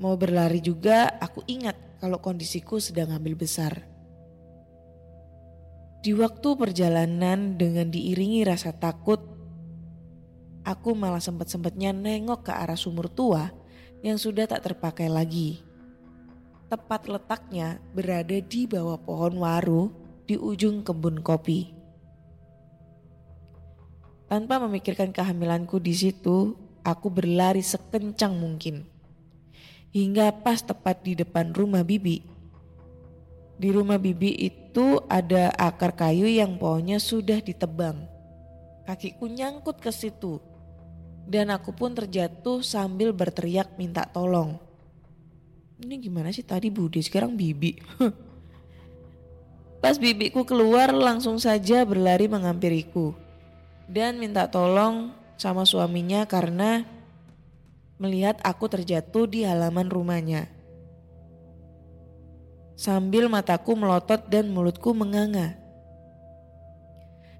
Mau 0.02 0.18
berlari 0.18 0.58
juga, 0.58 1.14
aku 1.22 1.46
ingat 1.46 1.78
kalau 2.02 2.18
kondisiku 2.18 2.82
sedang 2.82 3.14
hamil 3.14 3.38
besar. 3.38 3.86
Di 6.02 6.10
waktu 6.10 6.58
perjalanan 6.58 7.54
dengan 7.54 7.86
diiringi 7.86 8.42
rasa 8.42 8.74
takut, 8.74 9.22
aku 10.66 10.98
malah 10.98 11.22
sempat-sempatnya 11.22 11.94
nengok 11.94 12.50
ke 12.50 12.52
arah 12.52 12.74
sumur 12.74 13.06
tua 13.06 13.54
yang 14.02 14.18
sudah 14.18 14.50
tak 14.50 14.66
terpakai 14.66 15.06
lagi. 15.06 15.62
Tepat 16.66 17.06
letaknya 17.06 17.78
berada 17.94 18.42
di 18.42 18.66
bawah 18.66 18.98
pohon 18.98 19.38
waru 19.38 19.94
di 20.26 20.34
ujung 20.34 20.82
kebun 20.82 21.22
kopi. 21.22 21.70
Tanpa 24.26 24.58
memikirkan 24.58 25.14
kehamilanku 25.14 25.78
di 25.78 25.94
situ, 25.94 26.58
aku 26.82 27.06
berlari 27.06 27.62
sekencang 27.62 28.34
mungkin. 28.34 28.91
Hingga 29.92 30.40
pas 30.40 30.64
tepat 30.64 31.04
di 31.04 31.12
depan 31.12 31.52
rumah 31.52 31.84
bibi, 31.84 32.32
di 33.62 33.70
rumah 33.70 33.94
bibi 33.94 34.34
itu 34.42 34.98
ada 35.06 35.54
akar 35.54 35.94
kayu 35.94 36.26
yang 36.26 36.58
pohonnya 36.58 36.98
sudah 36.98 37.38
ditebang. 37.38 38.10
Kakiku 38.82 39.30
nyangkut 39.30 39.78
ke 39.78 39.94
situ. 39.94 40.42
Dan 41.22 41.54
aku 41.54 41.70
pun 41.70 41.94
terjatuh 41.94 42.66
sambil 42.66 43.14
berteriak 43.14 43.78
minta 43.78 44.02
tolong. 44.02 44.58
Ini 45.78 45.94
gimana 46.02 46.34
sih 46.34 46.42
tadi 46.42 46.74
Budi 46.74 46.98
sekarang 47.06 47.38
bibi. 47.38 47.78
Pas 49.82 49.94
bibiku 49.94 50.42
keluar 50.42 50.90
langsung 50.90 51.38
saja 51.38 51.86
berlari 51.86 52.26
menghampiriku. 52.26 53.14
Dan 53.86 54.18
minta 54.18 54.50
tolong 54.50 55.14
sama 55.38 55.62
suaminya 55.62 56.26
karena 56.26 56.82
melihat 58.02 58.42
aku 58.42 58.66
terjatuh 58.66 59.30
di 59.30 59.46
halaman 59.46 59.86
rumahnya 59.86 60.50
sambil 62.82 63.30
mataku 63.30 63.78
melotot 63.78 64.26
dan 64.26 64.50
mulutku 64.50 64.90
menganga. 64.90 65.54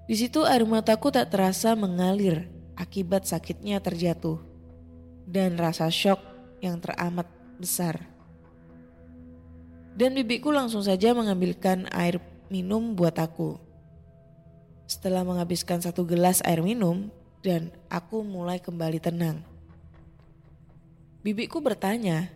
Di 0.07 0.15
situ 0.15 0.47
air 0.47 0.63
mataku 0.63 1.11
tak 1.11 1.35
terasa 1.35 1.75
mengalir 1.75 2.47
akibat 2.79 3.27
sakitnya 3.27 3.83
terjatuh 3.83 4.39
dan 5.27 5.59
rasa 5.59 5.91
shock 5.91 6.23
yang 6.63 6.79
teramat 6.79 7.27
besar. 7.59 8.07
Dan 9.93 10.15
bibiku 10.15 10.49
langsung 10.49 10.81
saja 10.81 11.11
mengambilkan 11.11 11.91
air 11.91 12.23
minum 12.47 12.95
buat 12.95 13.19
aku. 13.19 13.59
Setelah 14.87 15.27
menghabiskan 15.27 15.79
satu 15.83 16.07
gelas 16.07 16.39
air 16.43 16.63
minum 16.63 17.11
dan 17.43 17.67
aku 17.91 18.23
mulai 18.23 18.63
kembali 18.63 18.99
tenang. 18.99 19.52
Bibiku 21.23 21.63
bertanya, 21.63 22.27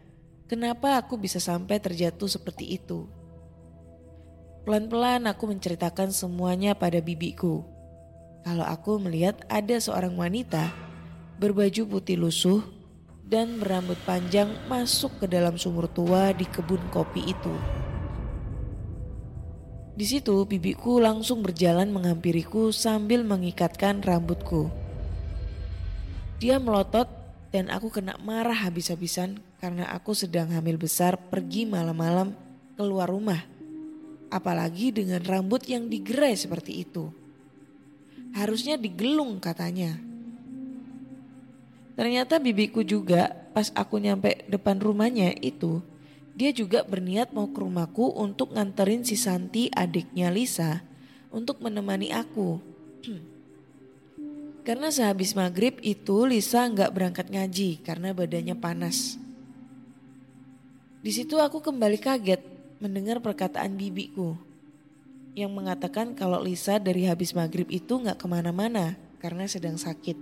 Kenapa 0.48 0.96
aku 0.96 1.20
bisa 1.20 1.44
sampai 1.44 1.76
terjatuh 1.76 2.32
seperti 2.32 2.80
itu? 2.80 3.04
Pelan-pelan 4.64 5.28
aku 5.28 5.52
menceritakan 5.52 6.16
semuanya 6.16 6.72
pada 6.72 7.04
bibiku. 7.04 7.68
Kalau 8.48 8.64
aku 8.64 8.96
melihat 8.96 9.44
ada 9.52 9.76
seorang 9.76 10.16
wanita 10.16 10.72
berbaju 11.36 12.00
putih 12.00 12.16
lusuh 12.16 12.64
dan 13.28 13.60
berambut 13.60 14.00
panjang 14.08 14.56
masuk 14.72 15.20
ke 15.20 15.28
dalam 15.28 15.60
sumur 15.60 15.92
tua 15.92 16.32
di 16.32 16.48
kebun 16.48 16.80
kopi 16.96 17.28
itu. 17.28 17.56
Di 20.00 20.08
situ 20.08 20.48
bibiku 20.48 21.04
langsung 21.04 21.44
berjalan 21.44 21.92
menghampiriku 21.92 22.72
sambil 22.72 23.28
mengikatkan 23.28 24.00
rambutku. 24.00 24.72
Dia 26.40 26.56
melotot 26.56 27.17
dan 27.52 27.72
aku 27.72 27.88
kena 27.88 28.20
marah 28.20 28.68
habis-habisan 28.68 29.40
karena 29.64 29.88
aku 29.96 30.12
sedang 30.12 30.52
hamil 30.52 30.76
besar 30.76 31.16
pergi 31.16 31.64
malam-malam 31.64 32.36
keluar 32.76 33.08
rumah. 33.08 33.42
Apalagi 34.28 34.92
dengan 34.92 35.24
rambut 35.24 35.64
yang 35.72 35.88
digerai 35.88 36.36
seperti 36.36 36.84
itu. 36.84 37.08
Harusnya 38.36 38.76
digelung 38.76 39.40
katanya. 39.40 39.96
Ternyata 41.96 42.38
bibiku 42.38 42.84
juga 42.84 43.32
pas 43.56 43.72
aku 43.74 43.98
nyampe 43.98 44.46
depan 44.46 44.78
rumahnya 44.78 45.34
itu, 45.42 45.82
dia 46.38 46.54
juga 46.54 46.86
berniat 46.86 47.34
mau 47.34 47.50
ke 47.50 47.58
rumahku 47.58 48.14
untuk 48.14 48.54
nganterin 48.54 49.02
si 49.02 49.18
Santi 49.18 49.74
adiknya 49.74 50.30
Lisa 50.30 50.86
untuk 51.34 51.64
menemani 51.64 52.14
aku. 52.14 52.62
Karena 54.68 54.92
sehabis 54.92 55.32
maghrib 55.32 55.80
itu 55.80 56.28
Lisa 56.28 56.68
nggak 56.68 56.92
berangkat 56.92 57.32
ngaji 57.32 57.80
karena 57.88 58.12
badannya 58.12 58.52
panas. 58.52 59.16
Di 61.00 61.08
situ 61.16 61.40
aku 61.40 61.64
kembali 61.64 61.96
kaget 61.96 62.44
mendengar 62.84 63.24
perkataan 63.24 63.80
bibiku 63.80 64.36
yang 65.40 65.56
mengatakan 65.56 66.12
kalau 66.12 66.44
Lisa 66.44 66.84
dari 66.84 67.08
habis 67.08 67.32
maghrib 67.32 67.72
itu 67.72 67.96
nggak 67.96 68.20
ke 68.20 68.28
mana-mana 68.28 69.00
karena 69.24 69.48
sedang 69.48 69.80
sakit. 69.80 70.20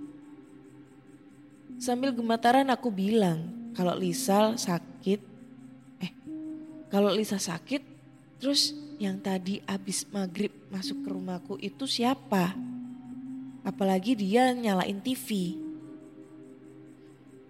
Sambil 1.82 2.14
gemetaran 2.14 2.70
aku 2.70 2.94
bilang 2.94 3.50
kalau 3.74 3.98
Lisa 3.98 4.54
sakit, 4.54 5.20
eh 6.06 6.12
kalau 6.86 7.10
Lisa 7.10 7.42
sakit 7.42 7.82
terus 8.38 8.78
yang 9.02 9.18
tadi 9.18 9.58
habis 9.66 10.06
maghrib 10.14 10.54
masuk 10.70 11.02
ke 11.02 11.08
rumahku 11.10 11.58
itu 11.58 11.82
siapa? 11.90 12.75
Apalagi 13.66 14.14
dia 14.14 14.54
nyalain 14.54 15.02
TV. 15.02 15.58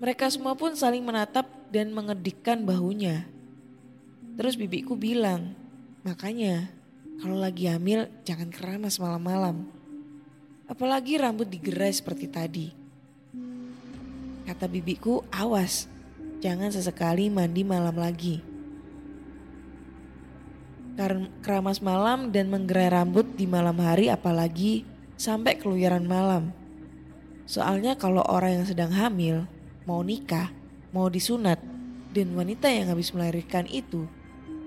Mereka 0.00 0.33
semua 0.33 0.57
pun 0.57 0.72
saling 0.72 1.05
menatap 1.05 1.44
dan 1.68 1.92
mengedikkan 1.92 2.64
bahunya. 2.64 3.29
Terus 4.40 4.57
bibiku 4.57 4.96
bilang, 4.96 5.52
makanya 6.00 6.72
kalau 7.20 7.37
lagi 7.37 7.68
hamil 7.68 8.09
jangan 8.24 8.48
keramas 8.48 8.96
malam-malam. 8.96 9.68
Apalagi 10.64 11.20
rambut 11.20 11.52
digerai 11.52 11.92
seperti 11.92 12.26
tadi. 12.33 12.66
Kata 14.48 14.72
bibiku, 14.72 15.20
awas, 15.29 15.85
jangan 16.40 16.72
sesekali 16.72 17.29
mandi 17.29 17.61
malam 17.61 17.92
lagi. 17.92 18.40
Karena 20.96 21.29
keramas 21.44 21.85
malam 21.85 22.33
dan 22.33 22.48
menggerai 22.48 22.88
rambut 22.88 23.37
di 23.37 23.44
malam 23.44 23.76
hari 23.85 24.09
apalagi 24.09 24.95
sampai 25.16 25.57
keluyuran 25.57 26.05
malam. 26.05 26.52
Soalnya 27.48 27.96
kalau 27.96 28.24
orang 28.29 28.62
yang 28.62 28.66
sedang 28.68 28.92
hamil 28.92 29.48
mau 29.88 30.05
nikah, 30.05 30.52
mau 30.92 31.09
disunat, 31.09 31.61
dan 32.16 32.33
wanita 32.33 32.72
yang 32.72 32.88
habis 32.88 33.12
melahirkan 33.12 33.68
itu 33.68 34.09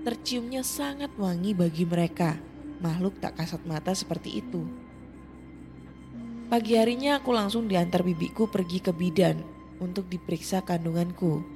terciumnya 0.00 0.64
sangat 0.64 1.12
wangi 1.20 1.52
bagi 1.52 1.84
mereka, 1.84 2.40
makhluk 2.80 3.20
tak 3.20 3.36
kasat 3.36 3.60
mata 3.68 3.92
seperti 3.92 4.40
itu. 4.40 4.64
Pagi 6.50 6.74
harinya 6.74 7.20
aku 7.20 7.30
langsung 7.30 7.70
diantar 7.70 8.02
bibiku 8.02 8.50
pergi 8.50 8.82
ke 8.82 8.90
bidan 8.90 9.38
untuk 9.78 10.10
diperiksa 10.10 10.66
kandunganku. 10.66 11.46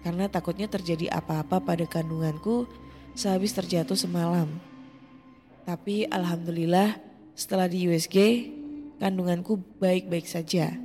Karena 0.00 0.32
takutnya 0.32 0.64
terjadi 0.64 1.12
apa-apa 1.12 1.60
pada 1.60 1.84
kandunganku 1.84 2.64
sehabis 3.12 3.52
terjatuh 3.52 3.98
semalam. 3.98 4.48
Tapi 5.68 6.08
alhamdulillah 6.08 7.09
setelah 7.40 7.72
di 7.72 7.88
USG, 7.88 8.16
kandunganku 9.00 9.64
baik-baik 9.80 10.28
saja. 10.28 10.76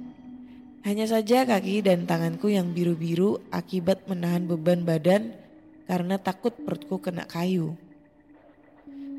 Hanya 0.88 1.04
saja 1.04 1.44
kaki 1.44 1.84
dan 1.84 2.08
tanganku 2.08 2.48
yang 2.48 2.72
biru-biru 2.72 3.44
akibat 3.52 4.08
menahan 4.08 4.48
beban 4.48 4.88
badan 4.88 5.36
karena 5.84 6.16
takut 6.16 6.56
perutku 6.56 7.04
kena 7.04 7.28
kayu. 7.28 7.76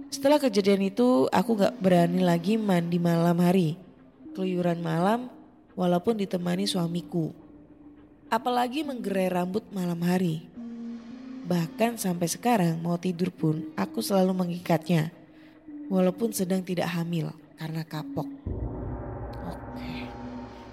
Setelah 0.08 0.40
kejadian 0.40 0.88
itu 0.88 1.28
aku 1.28 1.60
gak 1.60 1.76
berani 1.76 2.24
lagi 2.24 2.56
mandi 2.56 2.96
malam 2.96 3.36
hari. 3.36 3.76
Keluyuran 4.32 4.80
malam 4.80 5.28
walaupun 5.76 6.16
ditemani 6.16 6.64
suamiku. 6.64 7.36
Apalagi 8.32 8.80
menggerai 8.80 9.28
rambut 9.28 9.66
malam 9.76 10.00
hari. 10.00 10.48
Bahkan 11.44 12.00
sampai 12.00 12.32
sekarang 12.32 12.80
mau 12.80 12.96
tidur 12.96 13.28
pun 13.28 13.60
aku 13.76 14.00
selalu 14.00 14.32
mengikatnya. 14.32 15.15
Walaupun 15.86 16.34
sedang 16.34 16.62
tidak 16.62 16.90
hamil 16.90 17.30
karena 17.56 17.82
kapok. 17.86 18.26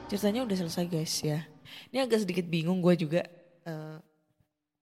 Ceritanya 0.09 0.45
udah 0.45 0.57
selesai 0.57 0.85
guys 0.85 1.15
ya. 1.21 1.45
Ini 1.89 2.05
agak 2.05 2.25
sedikit 2.25 2.45
bingung 2.45 2.81
gue 2.81 2.93
juga. 2.97 3.21
Uh, 3.65 3.97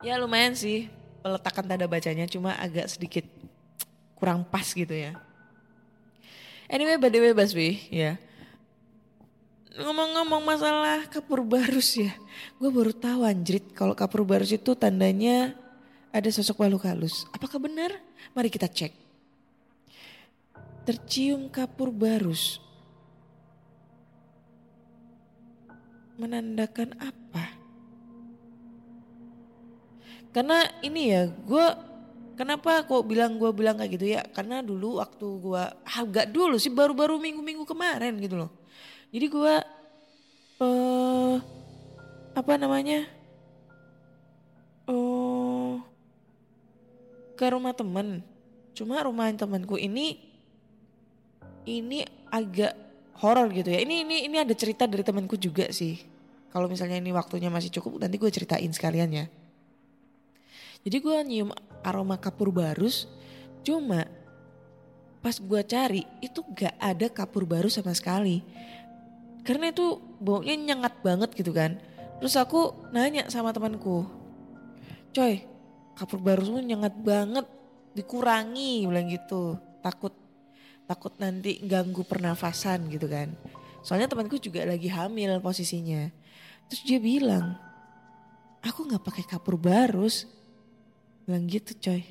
ya 0.02 0.18
lumayan 0.18 0.58
sih 0.58 0.90
peletakan 1.22 1.70
tanda 1.70 1.86
bacanya 1.86 2.26
cuma 2.26 2.58
agak 2.58 2.90
sedikit 2.90 3.24
kurang 4.18 4.44
pas 4.46 4.66
gitu 4.66 4.92
ya. 4.92 5.16
Anyway, 6.72 6.96
by 6.96 7.12
the 7.12 7.20
way 7.20 7.36
Baswi, 7.36 7.84
ya. 7.92 8.16
Ngomong-ngomong 9.76 10.40
masalah 10.44 11.04
kapur 11.08 11.44
barus 11.44 12.00
ya. 12.00 12.16
Gue 12.60 12.72
baru 12.72 12.96
tahu 12.96 13.28
anjrit 13.28 13.76
kalau 13.76 13.92
kapur 13.92 14.24
barus 14.24 14.56
itu 14.56 14.72
tandanya 14.76 15.56
ada 16.12 16.28
sosok 16.32 16.64
makhluk 16.64 16.88
halus. 16.88 17.28
Apakah 17.36 17.60
benar? 17.60 17.92
Mari 18.36 18.48
kita 18.48 18.72
cek. 18.72 19.01
Tercium 20.82 21.46
kapur 21.54 21.94
barus. 21.94 22.58
Menandakan 26.18 26.98
apa? 26.98 27.46
Karena 30.32 30.64
ini 30.82 31.12
ya, 31.12 31.28
gue 31.28 31.66
kenapa 32.40 32.82
kok 32.88 33.06
bilang 33.06 33.38
gue 33.38 33.52
bilang 33.54 33.78
kayak 33.78 33.92
gitu 33.94 34.06
ya? 34.16 34.26
Karena 34.32 34.64
dulu 34.66 34.98
waktu 34.98 35.28
gue, 35.28 35.64
agak 35.86 36.34
dulu 36.34 36.58
sih 36.58 36.74
baru-baru 36.74 37.22
minggu-minggu 37.22 37.68
kemarin 37.68 38.18
gitu 38.18 38.42
loh. 38.42 38.52
Jadi 39.12 39.26
gue, 39.28 39.56
eh 40.66 41.36
apa 42.32 42.54
namanya? 42.56 43.06
Oh, 44.88 45.84
ke 47.36 47.46
rumah 47.52 47.76
temen. 47.76 48.24
Cuma 48.72 49.04
rumah 49.04 49.28
temanku 49.36 49.76
ini, 49.76 50.31
ini 51.66 52.06
agak 52.32 52.74
horor 53.22 53.52
gitu 53.54 53.70
ya. 53.70 53.80
Ini 53.84 54.06
ini 54.08 54.18
ini 54.30 54.38
ada 54.42 54.54
cerita 54.58 54.90
dari 54.90 55.06
temanku 55.06 55.38
juga 55.38 55.70
sih. 55.70 56.02
Kalau 56.52 56.68
misalnya 56.68 57.00
ini 57.00 57.16
waktunya 57.16 57.48
masih 57.48 57.72
cukup, 57.72 58.04
nanti 58.04 58.20
gue 58.20 58.28
ceritain 58.28 58.68
sekalian 58.74 59.10
ya. 59.14 59.26
Jadi 60.84 60.98
gue 61.00 61.18
nyium 61.24 61.50
aroma 61.86 62.20
kapur 62.20 62.52
barus, 62.52 63.08
cuma 63.64 64.04
pas 65.22 65.38
gue 65.38 65.62
cari 65.64 66.04
itu 66.20 66.42
gak 66.52 66.76
ada 66.82 67.08
kapur 67.08 67.48
baru 67.48 67.72
sama 67.72 67.96
sekali. 67.96 68.44
Karena 69.48 69.72
itu 69.72 70.02
baunya 70.20 70.58
nyengat 70.58 71.00
banget 71.00 71.32
gitu 71.38 71.56
kan. 71.56 71.80
Terus 72.20 72.36
aku 72.36 72.90
nanya 72.92 73.32
sama 73.32 73.56
temanku, 73.56 74.06
coy 75.16 75.48
kapur 75.96 76.20
barusmu 76.20 76.60
nyengat 76.60 76.94
banget, 77.00 77.46
dikurangi 77.96 78.86
bilang 78.90 79.08
gitu. 79.08 79.56
Takut 79.82 80.14
takut 80.92 81.16
nanti 81.16 81.64
ganggu 81.64 82.04
pernafasan 82.04 82.92
gitu 82.92 83.08
kan. 83.08 83.32
Soalnya 83.80 84.12
temanku 84.12 84.36
juga 84.36 84.68
lagi 84.68 84.92
hamil 84.92 85.40
posisinya. 85.40 86.12
Terus 86.68 86.84
dia 86.84 87.00
bilang, 87.00 87.56
aku 88.60 88.92
nggak 88.92 89.00
pakai 89.00 89.24
kapur 89.24 89.56
barus, 89.56 90.28
bilang 91.24 91.48
gitu 91.48 91.72
coy. 91.80 92.04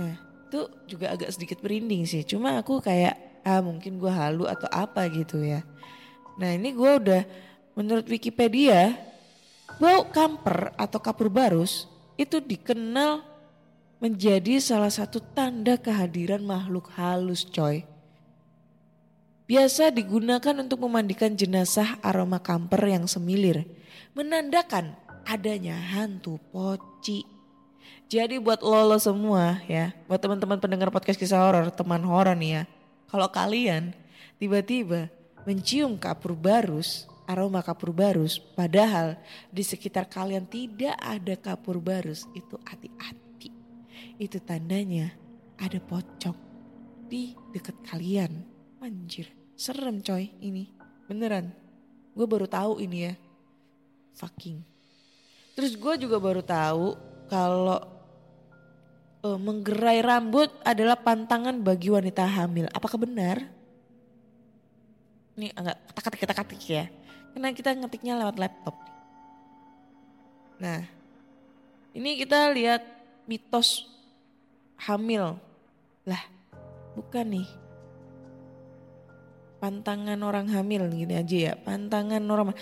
Nah 0.00 0.16
itu 0.48 0.60
juga 0.88 1.12
agak 1.12 1.36
sedikit 1.36 1.60
merinding 1.60 2.08
sih. 2.08 2.24
Cuma 2.24 2.56
aku 2.56 2.80
kayak 2.80 3.44
ah 3.44 3.60
mungkin 3.60 4.00
gue 4.00 4.10
halu 4.10 4.48
atau 4.48 4.66
apa 4.72 5.04
gitu 5.12 5.44
ya. 5.44 5.60
Nah 6.40 6.56
ini 6.56 6.72
gue 6.72 6.90
udah 6.96 7.22
menurut 7.76 8.08
Wikipedia 8.08 8.96
bau 9.76 10.08
kamper 10.08 10.72
atau 10.80 10.96
kapur 10.96 11.28
barus 11.28 11.84
itu 12.16 12.40
dikenal 12.40 13.35
menjadi 13.96 14.60
salah 14.60 14.92
satu 14.92 15.24
tanda 15.32 15.80
kehadiran 15.80 16.44
makhluk 16.44 16.92
halus 16.96 17.48
coy. 17.48 17.88
Biasa 19.46 19.94
digunakan 19.94 20.58
untuk 20.58 20.82
memandikan 20.84 21.38
jenazah 21.38 21.96
aroma 22.02 22.42
kamper 22.42 22.82
yang 22.82 23.06
semilir. 23.06 23.62
Menandakan 24.12 24.98
adanya 25.22 25.78
hantu 25.78 26.42
poci. 26.50 27.22
Jadi 28.06 28.38
buat 28.38 28.62
lolo 28.62 28.98
semua 28.98 29.62
ya, 29.66 29.94
buat 30.06 30.18
teman-teman 30.18 30.58
pendengar 30.62 30.90
podcast 30.90 31.18
kisah 31.18 31.42
horor, 31.42 31.70
teman 31.74 32.02
horor 32.02 32.34
nih 32.38 32.50
ya. 32.58 32.62
Kalau 33.06 33.30
kalian 33.30 33.94
tiba-tiba 34.38 35.10
mencium 35.46 35.94
kapur 35.94 36.34
barus, 36.34 37.06
aroma 37.26 37.62
kapur 37.62 37.90
barus, 37.94 38.38
padahal 38.38 39.18
di 39.50 39.62
sekitar 39.62 40.06
kalian 40.10 40.46
tidak 40.46 40.94
ada 41.02 41.34
kapur 41.38 41.78
barus, 41.82 42.26
itu 42.34 42.58
hati-hati. 42.66 43.25
Itu 44.16 44.40
tandanya 44.40 45.12
ada 45.60 45.76
pocong 45.76 46.36
di 47.08 47.36
dekat 47.52 47.76
kalian. 47.84 48.32
Anjir, 48.80 49.28
serem 49.56 50.00
coy 50.00 50.32
ini. 50.40 50.72
Beneran. 51.06 51.52
Gue 52.16 52.24
baru 52.24 52.48
tahu 52.48 52.80
ini 52.80 53.12
ya. 53.12 53.14
Fucking. 54.16 54.64
Terus 55.56 55.76
gue 55.76 55.94
juga 56.00 56.16
baru 56.16 56.40
tahu 56.40 56.96
kalau 57.28 57.80
uh, 59.24 59.38
menggerai 59.40 60.00
rambut 60.04 60.48
adalah 60.64 60.96
pantangan 60.96 61.56
bagi 61.60 61.88
wanita 61.92 62.24
hamil. 62.24 62.68
Apakah 62.72 63.00
benar? 63.00 63.44
Ini 65.36 65.52
agak 65.52 65.76
ketak-ketik 65.92 66.20
ketak-ketik 66.24 66.62
ya. 66.64 66.84
Karena 67.36 67.52
kita 67.52 67.76
ngetiknya 67.76 68.14
lewat 68.16 68.36
laptop. 68.40 68.76
Nah, 70.56 70.80
ini 71.92 72.16
kita 72.16 72.48
lihat 72.56 72.80
mitos 73.28 73.95
hamil. 74.80 75.40
Lah, 76.04 76.22
bukan 76.94 77.40
nih. 77.40 77.48
Pantangan 79.56 80.20
orang 80.20 80.52
hamil 80.52 80.88
gini 80.92 81.14
aja 81.16 81.36
ya. 81.36 81.52
Pantangan 81.56 82.22
orang 82.28 82.52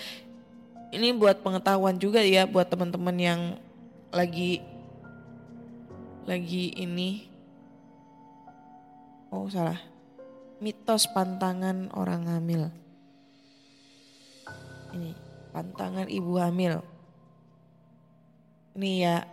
ini 0.94 1.11
buat 1.11 1.42
pengetahuan 1.42 1.98
juga 1.98 2.22
ya 2.22 2.46
buat 2.46 2.70
teman-teman 2.70 3.16
yang 3.18 3.40
lagi 4.14 4.62
lagi 6.24 6.70
ini 6.79 7.27
oh 9.35 9.50
salah 9.50 9.77
mitos 10.62 11.11
pantangan 11.11 11.90
orang 11.98 12.31
hamil 12.31 12.70
ini 14.94 15.18
pantangan 15.50 16.07
ibu 16.07 16.38
hamil 16.38 16.79
ini 18.79 19.03
ya 19.03 19.27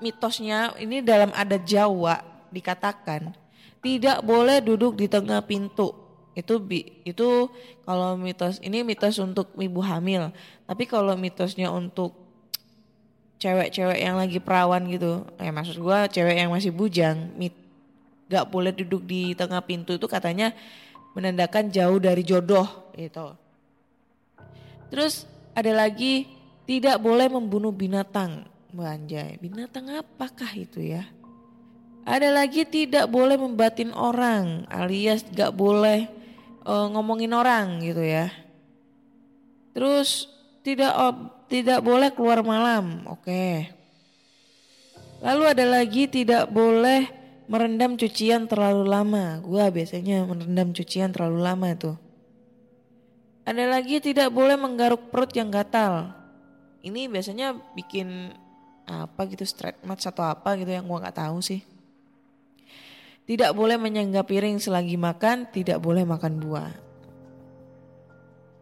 mitosnya 0.00 0.72
ini 0.80 1.04
dalam 1.04 1.30
adat 1.36 1.62
Jawa 1.68 2.24
dikatakan 2.48 3.36
tidak 3.84 4.24
boleh 4.24 4.58
duduk 4.64 4.98
di 4.98 5.06
tengah 5.06 5.44
pintu. 5.44 5.94
Itu 6.34 6.62
itu 7.02 7.28
kalau 7.82 8.14
mitos 8.14 8.62
ini 8.62 8.86
mitos 8.86 9.18
untuk 9.18 9.54
ibu 9.58 9.82
hamil. 9.82 10.30
Tapi 10.66 10.86
kalau 10.86 11.18
mitosnya 11.18 11.70
untuk 11.70 12.14
cewek-cewek 13.38 13.98
yang 14.02 14.18
lagi 14.18 14.42
perawan 14.42 14.82
gitu 14.90 15.22
eh 15.38 15.54
maksud 15.54 15.78
gue 15.78 15.98
cewek 16.10 16.36
yang 16.42 16.50
masih 16.50 16.74
bujang 16.74 17.30
mit 17.38 17.54
gak 18.26 18.50
boleh 18.50 18.74
duduk 18.74 19.06
di 19.06 19.32
tengah 19.38 19.62
pintu 19.62 19.94
itu 19.94 20.10
katanya 20.10 20.52
menandakan 21.14 21.70
jauh 21.70 22.02
dari 22.02 22.26
jodoh 22.26 22.66
itu 22.98 23.30
terus 24.90 25.24
ada 25.54 25.70
lagi 25.70 26.26
tidak 26.66 26.98
boleh 26.98 27.30
membunuh 27.30 27.70
binatang 27.70 28.44
Banjai, 28.68 29.40
binatang 29.40 29.88
apakah 29.88 30.52
itu 30.52 30.84
ya 30.84 31.08
ada 32.08 32.32
lagi 32.32 32.64
tidak 32.64 33.04
boleh 33.12 33.36
membatin 33.36 33.92
orang 33.92 34.64
alias 34.72 35.28
gak 35.28 35.52
boleh 35.52 36.08
uh, 36.64 36.88
ngomongin 36.88 37.36
orang 37.36 37.84
gitu 37.84 38.00
ya. 38.00 38.32
Terus 39.76 40.24
tidak 40.64 40.96
tidak 41.52 41.84
boleh 41.84 42.08
keluar 42.16 42.40
malam. 42.40 43.04
Oke. 43.12 43.68
Lalu 45.20 45.44
ada 45.52 45.64
lagi 45.68 46.08
tidak 46.08 46.48
boleh 46.48 47.12
merendam 47.44 47.92
cucian 48.00 48.48
terlalu 48.48 48.88
lama. 48.88 49.44
Gua 49.44 49.68
biasanya 49.68 50.24
merendam 50.24 50.72
cucian 50.72 51.12
terlalu 51.12 51.44
lama 51.44 51.68
itu. 51.76 51.92
Ada 53.44 53.64
lagi 53.68 54.00
tidak 54.00 54.32
boleh 54.32 54.56
menggaruk 54.56 55.12
perut 55.12 55.32
yang 55.36 55.52
gatal. 55.52 56.16
Ini 56.80 57.08
biasanya 57.12 57.52
bikin 57.76 58.32
apa 58.88 59.28
gitu 59.28 59.44
straight 59.44 59.76
match 59.84 60.08
atau 60.08 60.24
apa 60.24 60.56
gitu 60.56 60.72
yang 60.72 60.88
gua 60.88 61.04
nggak 61.04 61.20
tahu 61.20 61.44
sih. 61.44 61.60
Tidak 63.28 63.52
boleh 63.52 63.76
menyenggak 63.76 64.24
piring 64.24 64.56
selagi 64.56 64.96
makan, 64.96 65.52
tidak 65.52 65.84
boleh 65.84 66.00
makan 66.08 66.40
buah. 66.40 66.72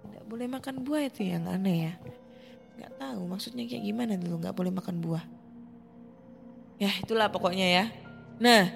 Tidak 0.02 0.24
boleh 0.26 0.50
makan 0.50 0.82
buah 0.82 1.06
itu 1.06 1.22
yang 1.22 1.46
aneh 1.46 1.86
ya. 1.86 1.94
Gak 2.76 2.98
tahu 2.98 3.30
maksudnya 3.30 3.62
kayak 3.62 3.86
gimana 3.86 4.18
dulu 4.18 4.42
gak 4.42 4.58
boleh 4.58 4.74
makan 4.74 4.98
buah. 4.98 5.22
Ya 6.82 6.90
itulah 6.98 7.30
pokoknya 7.30 7.62
ya. 7.62 7.84
Nah 8.42 8.74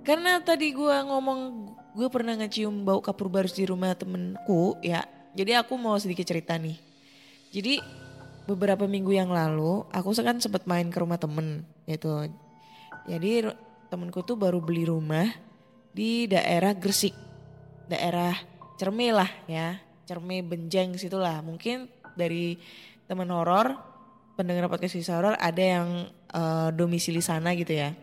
karena 0.00 0.40
tadi 0.40 0.72
gue 0.72 0.96
ngomong 1.04 1.70
gue 1.92 2.08
pernah 2.08 2.32
ngecium 2.32 2.80
bau 2.80 3.04
kapur 3.04 3.28
barus 3.28 3.52
di 3.52 3.68
rumah 3.68 3.92
temenku 3.92 4.80
ya. 4.80 5.04
Jadi 5.36 5.52
aku 5.60 5.76
mau 5.76 6.00
sedikit 6.00 6.24
cerita 6.24 6.56
nih. 6.56 6.80
Jadi 7.52 7.84
beberapa 8.46 8.86
minggu 8.86 9.10
yang 9.10 9.28
lalu 9.34 9.82
aku 9.90 10.14
kan 10.22 10.38
sempat 10.38 10.64
main 10.70 10.88
ke 10.88 10.98
rumah 11.02 11.18
temen 11.18 11.66
gitu. 11.90 12.30
Jadi 13.06 13.50
temenku 13.90 14.22
tuh 14.22 14.38
baru 14.38 14.62
beli 14.62 14.86
rumah 14.86 15.26
di 15.90 16.30
daerah 16.30 16.74
Gresik. 16.74 17.14
Daerah 17.86 18.34
Cerme 18.78 19.10
lah 19.10 19.30
ya. 19.50 19.78
Cerme 20.06 20.42
Benjeng 20.46 20.94
situlah. 20.94 21.42
Mungkin 21.42 21.90
dari 22.14 22.58
teman 23.10 23.30
horor, 23.30 23.74
pendengar 24.38 24.70
podcast 24.70 24.94
kisah 24.94 25.18
horor 25.18 25.34
ada 25.38 25.62
yang 25.62 25.88
uh, 26.34 26.70
domisili 26.70 27.22
sana 27.22 27.54
gitu 27.58 27.74
ya. 27.74 27.94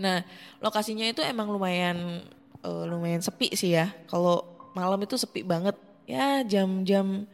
Nah 0.00 0.24
lokasinya 0.58 1.06
itu 1.06 1.22
emang 1.22 1.52
lumayan 1.54 2.24
eh, 2.64 2.84
lumayan 2.88 3.20
sepi 3.20 3.52
sih 3.54 3.76
ya. 3.76 3.92
Kalau 4.08 4.44
malam 4.72 5.00
itu 5.04 5.14
sepi 5.20 5.44
banget. 5.44 5.76
Ya 6.04 6.44
jam-jam 6.44 7.24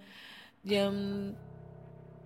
jam 0.62 0.92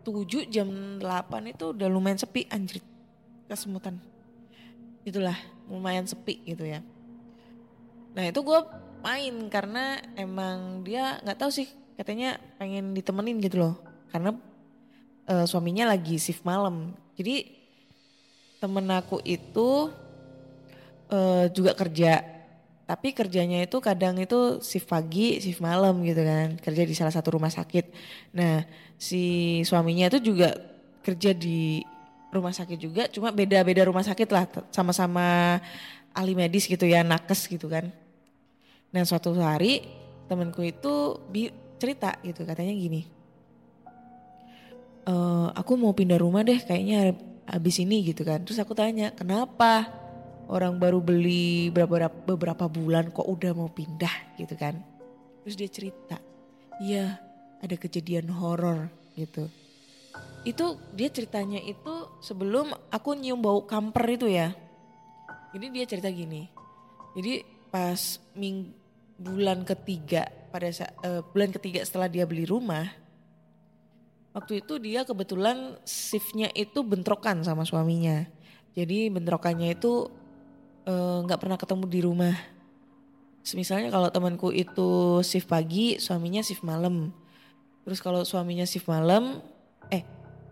7 0.04 0.52
jam 0.52 0.68
8 1.00 1.52
itu 1.56 1.72
udah 1.72 1.88
lumayan 1.88 2.20
sepi 2.20 2.44
anjir 2.52 2.84
kesemutan. 3.48 3.96
Itulah 5.02 5.36
lumayan 5.68 6.04
sepi 6.04 6.44
gitu 6.44 6.68
ya. 6.68 6.84
Nah 8.12 8.24
itu 8.28 8.40
gue 8.44 8.60
main 9.00 9.34
karena 9.48 10.00
emang 10.16 10.84
dia 10.84 11.20
nggak 11.24 11.38
tahu 11.40 11.50
sih 11.52 11.68
katanya 11.96 12.36
pengen 12.60 12.92
ditemenin 12.92 13.40
gitu 13.40 13.64
loh. 13.64 13.74
Karena 14.12 14.36
eh, 15.24 15.44
suaminya 15.48 15.88
lagi 15.90 16.20
shift 16.20 16.44
malam. 16.44 16.92
Jadi 17.16 17.48
temen 18.60 18.86
aku 18.92 19.24
itu 19.24 19.88
eh, 21.08 21.48
juga 21.52 21.72
kerja. 21.72 22.33
Tapi 22.84 23.16
kerjanya 23.16 23.64
itu 23.64 23.80
kadang 23.80 24.20
itu 24.20 24.60
shift 24.60 24.84
pagi, 24.84 25.40
shift 25.40 25.64
malam 25.64 26.04
gitu 26.04 26.20
kan. 26.20 26.60
Kerja 26.60 26.82
di 26.84 26.92
salah 26.92 27.14
satu 27.16 27.40
rumah 27.40 27.48
sakit. 27.48 27.88
Nah 28.36 28.68
si 29.00 29.60
suaminya 29.64 30.12
itu 30.12 30.20
juga 30.20 30.52
kerja 31.00 31.32
di 31.32 31.80
rumah 32.28 32.52
sakit 32.52 32.76
juga. 32.76 33.02
Cuma 33.08 33.32
beda-beda 33.32 33.88
rumah 33.88 34.04
sakit 34.04 34.28
lah. 34.28 34.44
Sama-sama 34.68 35.56
ahli 36.12 36.36
medis 36.36 36.68
gitu 36.68 36.84
ya, 36.84 37.00
nakes 37.00 37.48
gitu 37.48 37.72
kan. 37.72 37.88
Nah 38.92 39.02
suatu 39.08 39.32
hari 39.40 39.88
temenku 40.28 40.60
itu 40.60 41.16
bi- 41.32 41.52
cerita 41.80 42.20
gitu 42.20 42.44
katanya 42.44 42.76
gini. 42.76 43.08
"Eh, 45.08 45.48
aku 45.56 45.72
mau 45.80 45.96
pindah 45.96 46.20
rumah 46.20 46.44
deh 46.44 46.60
kayaknya 46.60 47.16
habis 47.48 47.80
ini 47.80 48.12
gitu 48.12 48.28
kan. 48.28 48.44
Terus 48.44 48.60
aku 48.60 48.76
tanya 48.76 49.08
kenapa 49.16 50.03
orang 50.48 50.76
baru 50.76 51.00
beli 51.00 51.72
beberapa, 51.72 52.12
beberapa 52.12 52.68
bulan 52.68 53.08
kok 53.12 53.24
udah 53.24 53.52
mau 53.56 53.70
pindah 53.70 54.36
gitu 54.40 54.54
kan. 54.56 54.76
Terus 55.44 55.56
dia 55.56 55.70
cerita, 55.70 56.16
iya 56.80 57.20
ada 57.60 57.76
kejadian 57.76 58.28
horor 58.32 58.88
gitu. 59.16 59.48
Itu 60.44 60.76
dia 60.92 61.08
ceritanya 61.08 61.60
itu 61.60 62.08
sebelum 62.20 62.72
aku 62.92 63.16
nyium 63.16 63.40
bau 63.40 63.64
kamper 63.64 64.04
itu 64.20 64.28
ya. 64.28 64.52
Jadi 65.56 65.66
dia 65.72 65.84
cerita 65.88 66.08
gini. 66.10 66.48
Jadi 67.14 67.46
pas 67.70 68.18
ming 68.34 68.74
bulan 69.14 69.62
ketiga 69.62 70.26
pada 70.50 70.68
eh, 70.70 71.22
bulan 71.30 71.50
ketiga 71.54 71.82
setelah 71.86 72.10
dia 72.10 72.26
beli 72.26 72.44
rumah, 72.46 72.86
waktu 74.34 74.60
itu 74.60 74.82
dia 74.82 75.06
kebetulan 75.06 75.78
shiftnya 75.86 76.50
itu 76.52 76.82
bentrokan 76.82 77.40
sama 77.46 77.62
suaminya. 77.62 78.26
Jadi 78.74 79.06
bentrokannya 79.06 79.78
itu 79.78 80.10
eh, 80.84 81.18
nggak 81.24 81.40
pernah 81.40 81.58
ketemu 81.60 81.84
di 81.88 82.00
rumah. 82.04 82.36
Misalnya 83.52 83.92
kalau 83.92 84.08
temanku 84.08 84.48
itu 84.48 85.20
shift 85.20 85.52
pagi, 85.52 86.00
suaminya 86.00 86.40
shift 86.40 86.64
malam. 86.64 87.12
Terus 87.84 88.00
kalau 88.00 88.24
suaminya 88.24 88.64
shift 88.64 88.88
malam, 88.88 89.44
eh 89.92 90.00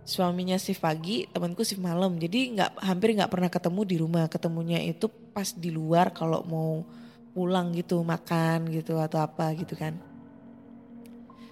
suaminya 0.04 0.60
shift 0.60 0.84
pagi, 0.84 1.24
temanku 1.32 1.64
shift 1.64 1.80
malam. 1.80 2.20
Jadi 2.20 2.52
nggak 2.52 2.84
hampir 2.84 3.16
nggak 3.16 3.32
pernah 3.32 3.48
ketemu 3.48 3.80
di 3.88 3.96
rumah. 3.96 4.24
Ketemunya 4.28 4.84
itu 4.84 5.08
pas 5.32 5.56
di 5.56 5.72
luar 5.72 6.12
kalau 6.12 6.44
mau 6.44 6.84
pulang 7.32 7.72
gitu 7.72 8.04
makan 8.04 8.68
gitu 8.68 9.00
atau 9.00 9.24
apa 9.24 9.56
gitu 9.56 9.72
kan. 9.72 9.96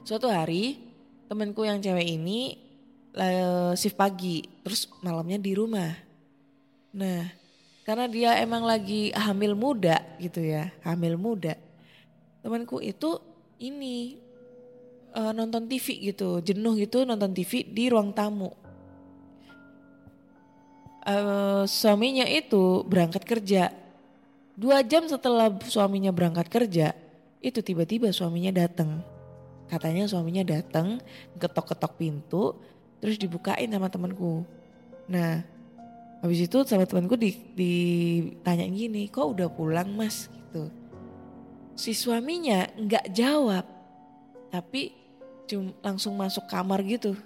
Suatu 0.04 0.28
hari 0.28 0.76
temanku 1.24 1.64
yang 1.64 1.80
cewek 1.80 2.04
ini 2.04 2.60
eh, 3.16 3.72
shift 3.80 3.96
pagi, 3.96 4.44
terus 4.60 4.92
malamnya 5.00 5.40
di 5.40 5.56
rumah. 5.56 5.88
Nah, 6.92 7.39
karena 7.90 8.07
dia 8.07 8.38
emang 8.38 8.62
lagi 8.62 9.11
hamil 9.11 9.59
muda 9.59 9.98
gitu 10.22 10.38
ya, 10.38 10.70
hamil 10.87 11.18
muda. 11.18 11.59
Temanku 12.38 12.79
itu 12.79 13.18
ini 13.59 14.14
eh, 15.11 15.33
nonton 15.35 15.66
TV 15.66 16.14
gitu, 16.14 16.38
jenuh 16.38 16.79
gitu 16.79 17.03
nonton 17.03 17.35
TV 17.35 17.66
di 17.66 17.90
ruang 17.90 18.14
tamu. 18.14 18.55
Eh, 21.03 21.66
suaminya 21.66 22.31
itu 22.31 22.87
berangkat 22.87 23.26
kerja. 23.26 23.74
Dua 24.55 24.87
jam 24.87 25.11
setelah 25.11 25.50
suaminya 25.66 26.14
berangkat 26.14 26.46
kerja, 26.46 26.94
itu 27.42 27.59
tiba-tiba 27.59 28.14
suaminya 28.14 28.55
datang. 28.55 29.03
Katanya 29.66 30.07
suaminya 30.07 30.46
datang, 30.46 31.03
ketok-ketok 31.42 31.98
pintu, 31.98 32.55
terus 33.03 33.18
dibukain 33.18 33.66
sama 33.66 33.90
temanku. 33.90 34.46
Nah, 35.11 35.42
habis 36.20 36.44
itu 36.44 36.59
sama 36.68 36.85
temanku 36.85 37.16
di, 37.16 37.33
gini, 38.44 39.09
kok 39.09 39.33
udah 39.33 39.48
pulang 39.48 39.88
mas? 39.96 40.28
Gitu. 40.28 40.68
Si 41.76 41.96
suaminya 41.96 42.68
nggak 42.76 43.09
jawab, 43.12 43.64
tapi 44.52 44.92
cum, 45.48 45.72
langsung 45.80 46.14
masuk 46.14 46.44
kamar 46.44 46.85
gitu. 46.85 47.16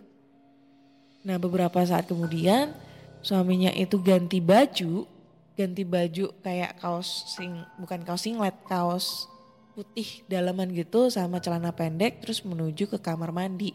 Nah 1.26 1.36
beberapa 1.36 1.82
saat 1.82 2.06
kemudian 2.06 2.70
suaminya 3.18 3.74
itu 3.74 3.98
ganti 3.98 4.38
baju, 4.38 5.10
ganti 5.58 5.82
baju 5.82 6.30
kayak 6.44 6.78
kaos 6.78 7.34
sing 7.34 7.50
bukan 7.82 8.00
kaos 8.06 8.22
singlet, 8.22 8.54
kaos 8.70 9.26
putih 9.74 10.22
dalaman 10.30 10.70
gitu 10.70 11.10
sama 11.10 11.42
celana 11.42 11.74
pendek 11.74 12.22
terus 12.22 12.46
menuju 12.46 12.86
ke 12.86 12.98
kamar 13.02 13.34
mandi. 13.34 13.74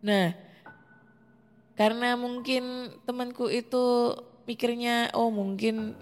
Nah, 0.00 0.32
karena 1.80 2.12
mungkin 2.12 2.92
temanku 3.08 3.48
itu 3.48 4.12
mikirnya 4.44 5.08
oh 5.16 5.32
mungkin 5.32 5.96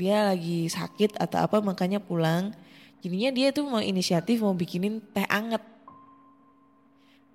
dia 0.00 0.32
lagi 0.32 0.64
sakit 0.72 1.20
atau 1.20 1.44
apa 1.44 1.60
makanya 1.60 2.00
pulang. 2.00 2.56
Jadinya 3.04 3.28
dia 3.36 3.52
tuh 3.52 3.68
mau 3.68 3.84
inisiatif 3.84 4.40
mau 4.40 4.56
bikinin 4.56 5.04
teh 5.12 5.28
anget. 5.28 5.60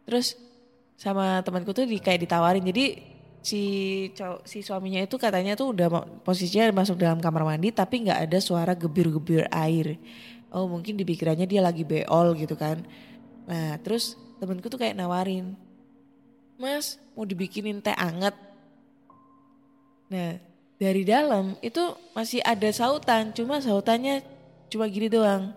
Terus 0.10 0.34
sama 0.97 1.45
temanku 1.45 1.69
tuh 1.69 1.86
di, 1.86 2.01
kayak 2.01 2.25
ditawarin. 2.25 2.65
Jadi 2.65 3.05
si 3.45 3.62
si 4.49 4.65
suaminya 4.65 5.05
itu 5.05 5.21
katanya 5.21 5.53
tuh 5.53 5.69
udah 5.69 6.10
posisinya 6.25 6.73
masuk 6.73 6.97
dalam 6.97 7.21
kamar 7.21 7.45
mandi 7.45 7.69
tapi 7.69 8.01
nggak 8.01 8.34
ada 8.34 8.41
suara 8.41 8.73
gebir-gebir 8.73 9.45
air. 9.53 10.01
Oh 10.49 10.65
mungkin 10.65 10.97
di 10.97 11.05
pikirannya 11.05 11.45
dia 11.45 11.62
lagi 11.62 11.86
beol 11.86 12.34
gitu 12.34 12.58
kan. 12.58 12.82
Nah 13.45 13.77
terus 13.86 14.17
temanku 14.41 14.73
tuh 14.73 14.82
kayak 14.82 14.97
nawarin, 14.97 15.53
Mas 16.59 16.99
mau 17.15 17.23
dibikinin 17.23 17.79
teh 17.79 17.95
anget. 17.95 18.35
Nah 20.11 20.35
dari 20.75 21.07
dalam 21.07 21.55
itu 21.63 21.95
masih 22.11 22.43
ada 22.43 22.67
sautan, 22.75 23.31
cuma 23.31 23.63
sautannya 23.63 24.19
cuma 24.67 24.91
gini 24.91 25.07
doang. 25.07 25.55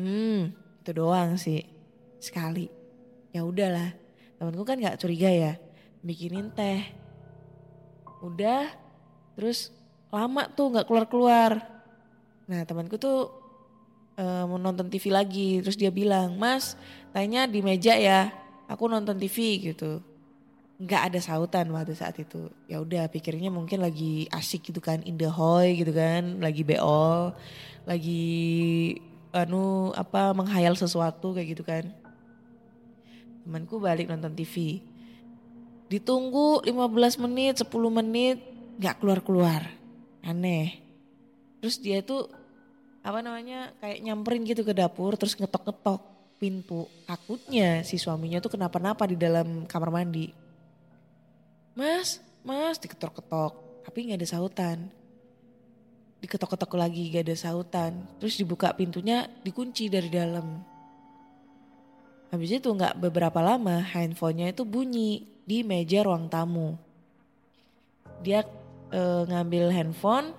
Hmm 0.00 0.56
itu 0.82 0.90
doang 0.96 1.36
sih 1.38 1.62
sekali. 2.18 2.66
Ya 3.30 3.46
udahlah, 3.46 3.92
temanku 4.40 4.64
kan 4.64 4.80
nggak 4.80 4.98
curiga 4.98 5.30
ya, 5.30 5.52
bikinin 6.00 6.48
teh. 6.52 6.84
Udah, 8.24 8.72
terus 9.38 9.72
lama 10.12 10.48
tuh 10.52 10.74
nggak 10.74 10.86
keluar-keluar. 10.88 11.60
Nah 12.48 12.60
temanku 12.68 13.00
tuh 13.00 13.32
eh, 14.20 14.44
mau 14.44 14.60
nonton 14.60 14.90
TV 14.92 15.08
lagi, 15.08 15.64
terus 15.64 15.80
dia 15.80 15.88
bilang, 15.88 16.36
Mas, 16.36 16.76
tanya 17.16 17.48
di 17.48 17.64
meja 17.64 17.96
ya, 17.96 18.28
aku 18.68 18.84
nonton 18.90 19.16
TV 19.16 19.72
gitu. 19.72 20.11
Nggak 20.80 21.02
ada 21.12 21.18
sautan 21.20 21.68
waktu 21.74 21.92
saat 21.92 22.16
itu. 22.16 22.48
Ya 22.70 22.80
udah, 22.80 23.10
pikirnya 23.12 23.52
mungkin 23.52 23.84
lagi 23.84 24.30
asik 24.32 24.72
gitu 24.72 24.80
kan, 24.80 25.04
in 25.04 25.20
the 25.20 25.28
hoy 25.28 25.76
gitu 25.76 25.92
kan, 25.92 26.40
lagi 26.40 26.62
beol, 26.64 27.34
lagi 27.84 28.24
anu 29.32 29.90
apa 29.96 30.36
menghayal 30.36 30.76
sesuatu 30.76 31.32
kayak 31.32 31.48
gitu 31.56 31.64
kan. 31.64 31.88
Temanku 33.42 33.82
balik 33.82 34.06
nonton 34.06 34.32
TV. 34.38 34.84
Ditunggu 35.90 36.64
15 36.64 37.20
menit, 37.20 37.60
10 37.60 37.68
menit, 37.92 38.38
nggak 38.80 39.02
keluar-keluar. 39.02 39.66
Aneh. 40.22 40.78
Terus 41.60 41.78
dia 41.82 42.00
tuh 42.00 42.30
apa 43.02 43.18
namanya 43.18 43.74
kayak 43.82 43.98
nyamperin 43.98 44.46
gitu 44.46 44.62
ke 44.62 44.70
dapur 44.70 45.18
terus 45.18 45.34
ngetok-ngetok 45.34 46.00
pintu. 46.38 46.86
Takutnya 47.06 47.82
si 47.82 47.98
suaminya 47.98 48.38
tuh 48.38 48.54
kenapa-napa 48.54 49.06
di 49.10 49.18
dalam 49.18 49.66
kamar 49.66 49.90
mandi. 49.90 50.41
Mas, 51.72 52.20
mas 52.44 52.76
diketok-ketok 52.76 53.62
tapi 53.82 54.08
nggak 54.08 54.20
ada 54.22 54.28
sautan. 54.28 54.78
Diketok-ketok 56.22 56.78
lagi 56.78 57.10
gak 57.10 57.26
ada 57.26 57.34
sautan. 57.34 58.06
Terus 58.22 58.38
dibuka 58.38 58.70
pintunya 58.70 59.26
dikunci 59.42 59.90
dari 59.90 60.06
dalam. 60.06 60.62
Habis 62.30 62.62
itu 62.62 62.70
nggak 62.70 62.96
beberapa 63.02 63.42
lama 63.42 63.82
handphonenya 63.82 64.54
itu 64.54 64.62
bunyi 64.62 65.26
di 65.42 65.66
meja 65.66 66.06
ruang 66.06 66.30
tamu. 66.30 66.78
Dia 68.22 68.46
eh, 68.94 69.22
ngambil 69.26 69.74
handphone 69.74 70.32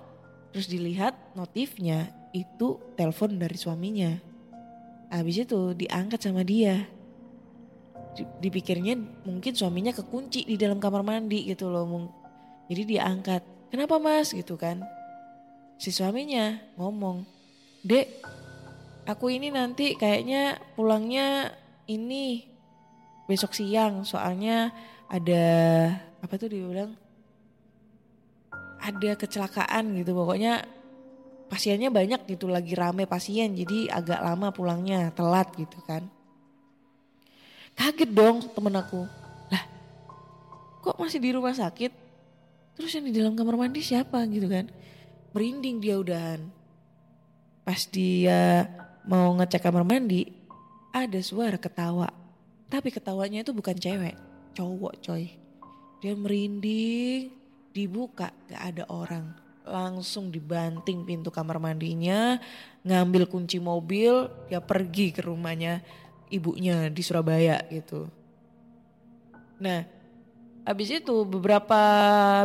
terus 0.50 0.66
dilihat 0.72 1.14
notifnya 1.36 2.10
itu 2.32 2.80
telepon 2.96 3.36
dari 3.36 3.54
suaminya. 3.54 4.16
Habis 5.12 5.46
itu 5.46 5.76
diangkat 5.76 6.18
sama 6.18 6.42
dia. 6.42 6.88
Di- 8.14 8.48
Dipikirnya 8.48 8.94
mungkin 9.26 9.52
suaminya 9.52 9.90
kekunci 9.90 10.46
di 10.46 10.54
dalam 10.54 10.78
kamar 10.78 11.02
mandi 11.02 11.50
gitu 11.50 11.68
loh. 11.68 11.86
Jadi 12.70 12.82
dia 12.86 13.06
angkat. 13.10 13.42
Kenapa 13.68 13.98
mas 13.98 14.30
gitu 14.30 14.54
kan. 14.54 14.80
si 15.74 15.90
suaminya 15.90 16.54
ngomong, 16.78 17.26
Dek, 17.82 18.22
aku 19.10 19.34
ini 19.34 19.50
nanti 19.50 19.98
kayaknya 19.98 20.62
pulangnya 20.78 21.50
ini 21.90 22.46
besok 23.26 23.52
siang 23.56 24.04
soalnya 24.06 24.72
ada 25.08 25.44
apa 26.20 26.34
tuh 26.36 26.48
dia 26.48 26.64
bilang 26.64 26.92
ada 28.80 29.10
kecelakaan 29.16 29.96
gitu 29.96 30.12
pokoknya 30.12 30.64
pasiennya 31.48 31.88
banyak 31.88 32.24
gitu 32.28 32.48
lagi 32.48 32.76
rame 32.76 33.08
pasien 33.08 33.56
jadi 33.56 33.92
agak 33.92 34.20
lama 34.20 34.52
pulangnya 34.52 35.12
telat 35.16 35.48
gitu 35.56 35.80
kan 35.88 36.04
kaget 37.74 38.10
dong 38.10 38.42
temen 38.54 38.74
aku. 38.74 39.06
Lah 39.50 39.64
kok 40.82 40.96
masih 40.98 41.20
di 41.20 41.30
rumah 41.34 41.54
sakit? 41.54 41.92
Terus 42.74 42.90
yang 42.94 43.06
di 43.06 43.14
dalam 43.14 43.34
kamar 43.38 43.54
mandi 43.54 43.82
siapa 43.82 44.22
gitu 44.26 44.50
kan? 44.50 44.66
Merinding 45.34 45.78
dia 45.78 45.94
udahan. 45.98 46.42
Pas 47.62 47.86
dia 47.86 48.66
mau 49.06 49.30
ngecek 49.38 49.62
kamar 49.62 49.86
mandi 49.86 50.30
ada 50.90 51.18
suara 51.22 51.58
ketawa. 51.58 52.10
Tapi 52.70 52.90
ketawanya 52.90 53.46
itu 53.46 53.54
bukan 53.54 53.78
cewek 53.78 54.14
cowok 54.54 54.94
coy. 55.02 55.30
Dia 56.02 56.14
merinding 56.14 57.30
dibuka 57.74 58.30
gak 58.46 58.62
ada 58.74 58.84
orang. 58.90 59.34
Langsung 59.64 60.28
dibanting 60.28 61.02
pintu 61.08 61.32
kamar 61.32 61.56
mandinya 61.56 62.36
ngambil 62.84 63.24
kunci 63.26 63.56
mobil 63.56 64.28
dia 64.46 64.60
pergi 64.60 65.08
ke 65.10 65.24
rumahnya 65.24 65.80
ibunya 66.32 66.88
di 66.88 67.02
Surabaya 67.04 67.60
gitu. 67.68 68.08
Nah 69.60 69.86
habis 70.64 70.88
itu 70.88 71.28
beberapa 71.28 71.80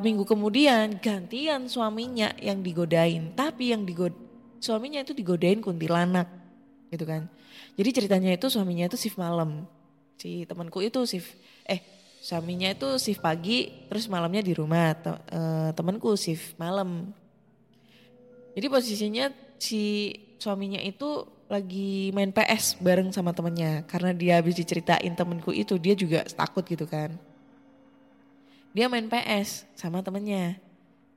minggu 0.04 0.28
kemudian 0.28 1.00
gantian 1.00 1.68
suaminya 1.72 2.36
yang 2.40 2.60
digodain. 2.60 3.32
Tapi 3.34 3.72
yang 3.72 3.88
digod 3.88 4.12
suaminya 4.60 5.00
itu 5.00 5.16
digodain 5.16 5.64
kuntilanak 5.64 6.28
gitu 6.92 7.08
kan. 7.08 7.32
Jadi 7.80 7.90
ceritanya 7.96 8.32
itu 8.36 8.52
suaminya 8.52 8.92
itu 8.92 9.00
shift 9.00 9.16
malam. 9.16 9.64
Si 10.20 10.44
temanku 10.44 10.84
itu 10.84 11.00
shift 11.08 11.32
eh 11.64 11.80
suaminya 12.20 12.68
itu 12.68 13.00
shift 13.00 13.24
pagi 13.24 13.88
terus 13.88 14.12
malamnya 14.12 14.44
di 14.44 14.52
rumah. 14.52 14.92
Te, 15.00 15.12
uh, 15.16 15.72
temanku 15.72 16.12
shift 16.20 16.60
malam. 16.60 17.16
Jadi 18.52 18.68
posisinya 18.68 19.32
si 19.56 20.12
suaminya 20.36 20.84
itu 20.84 21.39
lagi 21.50 22.14
main 22.14 22.30
PS 22.30 22.78
bareng 22.78 23.10
sama 23.10 23.34
temennya. 23.34 23.82
Karena 23.89 24.14
dia 24.14 24.38
habis 24.38 24.54
diceritain 24.54 25.12
temenku 25.18 25.50
itu 25.50 25.76
dia 25.82 25.97
juga 25.97 26.22
takut 26.30 26.62
gitu 26.64 26.86
kan. 26.86 27.18
Dia 28.70 28.86
main 28.86 29.10
PS 29.10 29.66
sama 29.74 30.06
temennya 30.06 30.62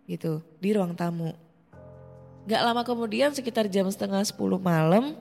gitu 0.09 0.41
di 0.57 0.73
ruang 0.73 0.97
tamu. 0.97 1.37
Gak 2.49 2.65
lama 2.65 2.83
kemudian 2.83 3.31
sekitar 3.31 3.69
jam 3.69 3.87
setengah 3.87 4.25
10 4.25 4.35
malam 4.59 5.15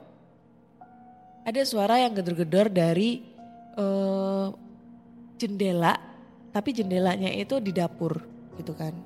ada 1.46 1.62
suara 1.62 2.00
yang 2.00 2.16
gedor-gedor 2.16 2.72
dari 2.72 3.20
uh, 3.76 4.48
jendela. 5.36 6.00
Tapi 6.52 6.72
jendelanya 6.72 7.28
itu 7.32 7.60
di 7.60 7.72
dapur 7.72 8.16
gitu 8.56 8.72
kan. 8.72 8.96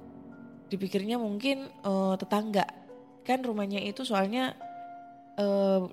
Dipikirnya 0.70 1.18
mungkin 1.18 1.66
uh, 1.82 2.14
tetangga. 2.14 2.66
Kan 3.26 3.42
rumahnya 3.42 3.82
itu 3.82 4.06
soalnya 4.06 4.54
uh, 5.36 5.86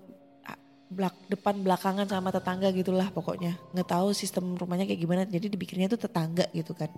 belak 0.94 1.16
depan 1.26 1.58
belakangan 1.66 2.06
sama 2.06 2.30
tetangga 2.30 2.70
gitulah 2.70 3.10
pokoknya. 3.10 3.58
Nggak 3.74 3.90
tahu 3.90 4.14
sistem 4.14 4.54
rumahnya 4.54 4.86
kayak 4.86 5.02
gimana 5.02 5.22
jadi 5.26 5.50
dipikirnya 5.50 5.90
itu 5.90 5.98
tetangga 5.98 6.46
gitu 6.54 6.78
kan. 6.78 6.94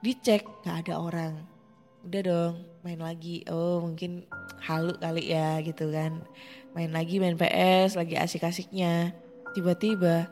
Dicek 0.00 0.46
gak 0.62 0.86
ada 0.86 1.02
orang. 1.02 1.34
Udah 2.06 2.22
dong 2.22 2.54
main 2.86 3.02
lagi. 3.02 3.42
Oh 3.50 3.82
mungkin 3.82 4.22
halu 4.62 4.94
kali 5.02 5.34
ya 5.34 5.58
gitu 5.66 5.90
kan. 5.90 6.22
Main 6.78 6.94
lagi 6.94 7.18
main 7.18 7.34
PS 7.34 7.98
lagi 7.98 8.14
asik-asiknya. 8.14 9.10
Tiba-tiba 9.58 10.30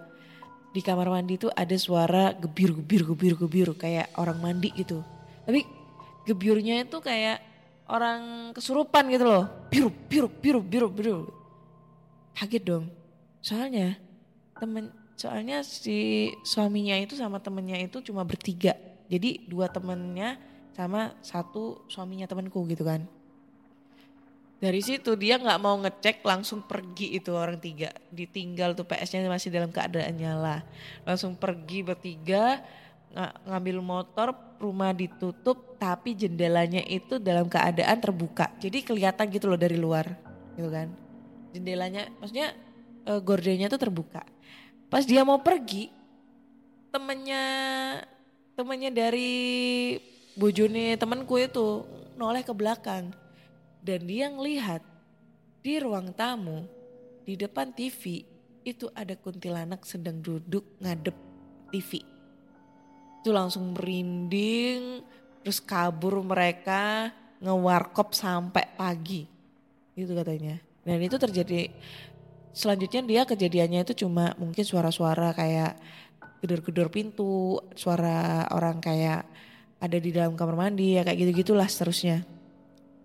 di 0.71 0.83
kamar 0.83 1.11
mandi 1.11 1.39
tuh 1.39 1.51
ada 1.55 1.75
suara 1.75 2.35
gebir 2.35 2.71
gebir 2.75 3.03
gebir 3.03 3.35
gebir 3.35 3.69
kayak 3.75 4.15
orang 4.15 4.39
mandi 4.39 4.71
gitu. 4.79 5.03
Tapi 5.43 5.67
gebyurnya 6.25 6.87
itu 6.87 6.99
kayak 7.03 7.54
orang 7.89 8.53
kesurupan 8.57 9.09
gitu 9.13 9.25
loh 9.29 9.45
biru 9.69 9.91
biru 10.09 10.29
biru 10.29 10.61
biru 10.61 10.89
biru 10.89 11.19
kaget 12.35 12.63
dong 12.65 12.85
soalnya 13.45 14.01
temen 14.57 14.91
soalnya 15.15 15.63
si 15.63 16.31
suaminya 16.43 16.97
itu 16.99 17.15
sama 17.15 17.39
temennya 17.39 17.79
itu 17.79 18.01
cuma 18.03 18.25
bertiga 18.25 18.75
jadi 19.09 19.45
dua 19.45 19.69
temennya 19.69 20.41
sama 20.75 21.15
satu 21.23 21.87
suaminya 21.87 22.27
temanku 22.27 22.65
gitu 22.67 22.83
kan. 22.83 23.07
Dari 24.59 24.81
situ 24.81 25.13
dia 25.15 25.37
nggak 25.37 25.61
mau 25.61 25.77
ngecek 25.79 26.25
langsung 26.25 26.65
pergi 26.65 27.15
itu 27.21 27.31
orang 27.31 27.61
tiga. 27.61 27.93
Ditinggal 28.11 28.73
tuh 28.75 28.89
PS-nya 28.89 29.29
masih 29.29 29.53
dalam 29.55 29.71
keadaan 29.71 30.19
nyala. 30.19 30.65
Langsung 31.05 31.39
pergi 31.39 31.85
bertiga 31.85 32.65
ng 33.15 33.47
ngambil 33.47 33.79
motor 33.79 34.29
rumah 34.59 34.95
ditutup 34.95 35.77
tapi 35.77 36.17
jendelanya 36.17 36.81
itu 36.87 37.21
dalam 37.21 37.47
keadaan 37.51 37.99
terbuka. 38.01 38.51
Jadi 38.59 38.81
kelihatan 38.81 39.29
gitu 39.29 39.51
loh 39.51 39.61
dari 39.61 39.77
luar 39.77 40.09
gitu 40.57 40.71
kan. 40.71 40.89
Jendelanya 41.53 42.11
maksudnya 42.19 42.57
e, 43.05 43.13
gordennya 43.21 43.69
tuh 43.69 43.81
terbuka. 43.81 44.23
Pas 44.89 45.05
dia 45.05 45.27
mau 45.27 45.43
pergi 45.43 45.91
temennya 46.95 47.45
temennya 48.55 48.91
dari 48.95 49.33
bojone 50.39 50.95
temanku 50.95 51.43
itu 51.43 51.83
noleh 52.15 52.47
ke 52.47 52.55
belakang 52.55 53.11
dan 53.83 54.01
dia 54.07 54.31
ngelihat 54.31 54.83
di 55.61 55.83
ruang 55.83 56.15
tamu 56.15 56.65
di 57.27 57.35
depan 57.35 57.75
TV 57.75 58.23
itu 58.65 58.89
ada 58.97 59.13
kuntilanak 59.19 59.85
sedang 59.85 60.25
duduk 60.25 60.65
ngadep 60.81 61.17
TV. 61.69 62.14
Itu 63.25 63.33
langsung 63.33 63.73
merinding, 63.73 65.01
terus 65.41 65.57
kabur 65.65 66.21
mereka 66.21 67.09
ngewarkop 67.41 68.13
sampai 68.13 68.69
pagi. 68.77 69.25
Itu 69.97 70.13
katanya. 70.13 70.61
Dan 70.85 71.01
itu 71.01 71.17
terjadi 71.17 71.73
selanjutnya 72.53 73.01
dia 73.01 73.23
kejadiannya 73.25 73.81
itu 73.89 74.05
cuma 74.05 74.37
mungkin 74.37 74.61
suara-suara 74.61 75.33
kayak 75.33 75.73
gedor-gedor 76.45 76.93
pintu, 76.93 77.65
suara 77.73 78.45
orang 78.53 78.85
kayak 78.85 79.25
ada 79.81 79.97
di 79.97 80.13
dalam 80.13 80.37
kamar 80.37 80.69
mandi 80.69 81.01
ya 81.01 81.09
kayak 81.09 81.25
gitu-gitulah 81.25 81.65
seterusnya. 81.65 82.29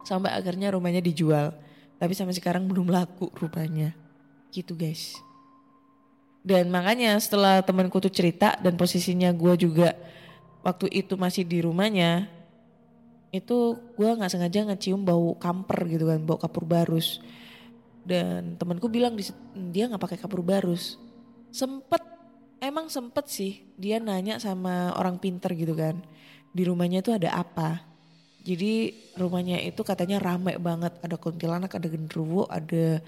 Sampai 0.04 0.36
akhirnya 0.36 0.76
rumahnya 0.76 1.00
dijual. 1.00 1.56
Tapi 1.96 2.12
sampai 2.12 2.36
sekarang 2.36 2.68
belum 2.68 2.92
laku 2.92 3.32
rumahnya. 3.40 3.96
Gitu 4.52 4.76
guys. 4.76 5.16
Dan 6.50 6.74
makanya 6.74 7.14
setelah 7.22 7.62
temanku 7.62 8.02
tuh 8.02 8.10
cerita 8.10 8.58
dan 8.58 8.74
posisinya 8.74 9.30
gue 9.30 9.54
juga 9.70 9.94
waktu 10.66 10.90
itu 10.90 11.14
masih 11.14 11.46
di 11.46 11.62
rumahnya. 11.62 12.26
Itu 13.30 13.78
gue 13.94 14.10
gak 14.18 14.34
sengaja 14.34 14.66
ngecium 14.66 15.06
bau 15.06 15.38
kamper 15.38 15.86
gitu 15.86 16.10
kan, 16.10 16.26
bau 16.26 16.42
kapur 16.42 16.66
barus. 16.66 17.22
Dan 18.02 18.58
temanku 18.58 18.90
bilang 18.90 19.14
dia 19.70 19.86
gak 19.86 20.02
pakai 20.02 20.18
kapur 20.18 20.42
barus. 20.42 20.98
Sempet, 21.54 22.02
emang 22.58 22.90
sempet 22.90 23.30
sih 23.30 23.62
dia 23.78 24.02
nanya 24.02 24.42
sama 24.42 24.98
orang 24.98 25.22
pinter 25.22 25.54
gitu 25.54 25.78
kan 25.78 26.02
di 26.50 26.66
rumahnya 26.66 27.06
itu 27.06 27.14
ada 27.14 27.30
apa. 27.38 27.86
Jadi 28.40 28.96
rumahnya 29.20 29.62
itu 29.62 29.84
katanya 29.84 30.18
rame 30.18 30.58
banget, 30.58 30.96
ada 31.04 31.16
kuntilanak, 31.20 31.70
ada 31.76 31.88
genderuwo, 31.92 32.48
ada 32.50 33.04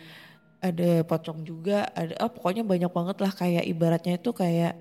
ada 0.61 1.01
pocong 1.01 1.41
juga, 1.41 1.89
ada 1.97 2.13
oh, 2.21 2.29
pokoknya 2.29 2.61
banyak 2.61 2.91
banget 2.93 3.17
lah 3.17 3.33
kayak 3.33 3.65
ibaratnya 3.65 4.21
itu 4.21 4.29
kayak 4.29 4.77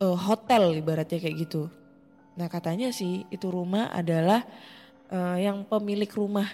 uh, 0.00 0.16
hotel 0.16 0.72
ibaratnya 0.72 1.20
kayak 1.20 1.36
gitu. 1.44 1.68
Nah 2.40 2.48
katanya 2.48 2.88
sih 2.88 3.28
itu 3.28 3.52
rumah 3.52 3.92
adalah 3.92 4.48
uh, 5.12 5.36
yang 5.36 5.68
pemilik 5.68 6.08
rumah 6.08 6.48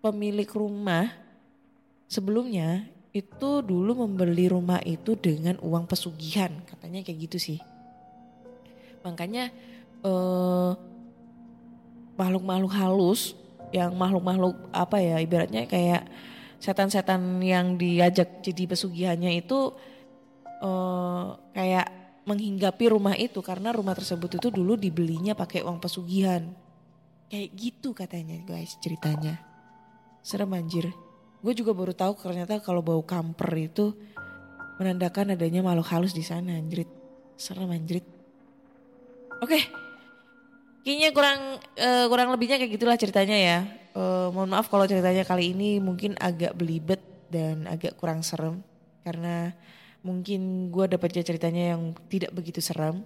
pemilik 0.00 0.48
rumah 0.48 1.12
sebelumnya 2.08 2.88
itu 3.12 3.60
dulu 3.60 4.08
membeli 4.08 4.48
rumah 4.48 4.80
itu 4.88 5.12
dengan 5.12 5.60
uang 5.60 5.84
pesugihan 5.84 6.52
katanya 6.64 7.04
kayak 7.04 7.28
gitu 7.28 7.36
sih. 7.36 7.58
Makanya 9.04 9.52
makhluk 9.98 10.78
makhluk-makhluk 12.16 12.72
halus 12.78 13.34
yang 13.74 13.92
makhluk-makhluk 13.98 14.54
apa 14.72 14.96
ya 15.02 15.16
ibaratnya 15.18 15.66
kayak 15.66 16.06
setan-setan 16.58 17.38
yang 17.42 17.78
diajak 17.78 18.42
jadi 18.42 18.66
pesugihannya 18.66 19.38
itu 19.38 19.72
uh, 20.62 21.38
kayak 21.54 21.86
menghinggapi 22.26 22.92
rumah 22.92 23.16
itu 23.16 23.40
karena 23.40 23.72
rumah 23.72 23.96
tersebut 23.96 24.36
itu 24.36 24.48
dulu 24.52 24.76
dibelinya 24.76 25.32
pakai 25.32 25.64
uang 25.64 25.80
pesugihan. 25.80 26.44
Kayak 27.28 27.48
gitu 27.56 27.96
katanya 27.96 28.42
guys 28.44 28.76
ceritanya. 28.82 29.40
Serem 30.20 30.52
anjir. 30.52 30.92
Gue 31.40 31.54
juga 31.54 31.72
baru 31.72 31.94
tahu 31.94 32.18
ternyata 32.18 32.60
kalau 32.60 32.82
bau 32.82 33.00
kamper 33.06 33.48
itu 33.56 33.94
menandakan 34.76 35.38
adanya 35.38 35.64
makhluk 35.64 35.88
halus 35.88 36.12
di 36.12 36.26
sana 36.26 36.58
anjrit. 36.58 36.90
Serem 37.38 37.70
anjrit. 37.70 38.04
Oke, 39.38 39.70
Kayaknya 40.88 41.10
kurang 41.12 41.40
uh, 41.60 42.06
kurang 42.08 42.32
lebihnya 42.32 42.56
kayak 42.56 42.72
gitulah 42.80 42.96
ceritanya 42.96 43.36
ya. 43.36 43.58
Eh, 43.98 44.28
mohon 44.30 44.54
maaf 44.54 44.70
kalau 44.70 44.86
ceritanya 44.86 45.26
kali 45.26 45.50
ini 45.50 45.82
mungkin 45.82 46.14
agak 46.22 46.54
belibet 46.54 47.02
dan 47.34 47.66
agak 47.66 47.98
kurang 47.98 48.22
serem 48.22 48.62
karena 49.02 49.50
mungkin 50.06 50.70
gue 50.70 50.86
dapatnya 50.86 51.26
ceritanya 51.26 51.74
yang 51.74 51.98
tidak 52.06 52.30
begitu 52.30 52.62
serem. 52.62 53.02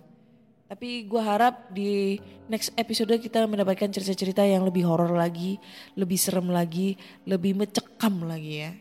Tapi 0.68 1.08
gue 1.08 1.22
harap 1.24 1.72
di 1.72 2.20
next 2.48 2.76
episode 2.76 3.12
kita 3.16 3.44
mendapatkan 3.48 3.88
cerita-cerita 3.88 4.44
yang 4.44 4.68
lebih 4.68 4.84
horor 4.84 5.16
lagi, 5.16 5.56
lebih 5.96 6.16
serem 6.20 6.52
lagi, 6.52 6.96
lebih 7.24 7.56
mencekam 7.56 8.28
lagi 8.28 8.52
ya. 8.68 8.72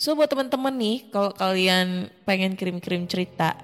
So 0.00 0.16
buat 0.16 0.32
teman-teman 0.32 0.72
nih, 0.80 1.12
kalau 1.12 1.32
kalian 1.32 2.08
pengen 2.24 2.56
kirim-kirim 2.56 3.08
cerita, 3.08 3.56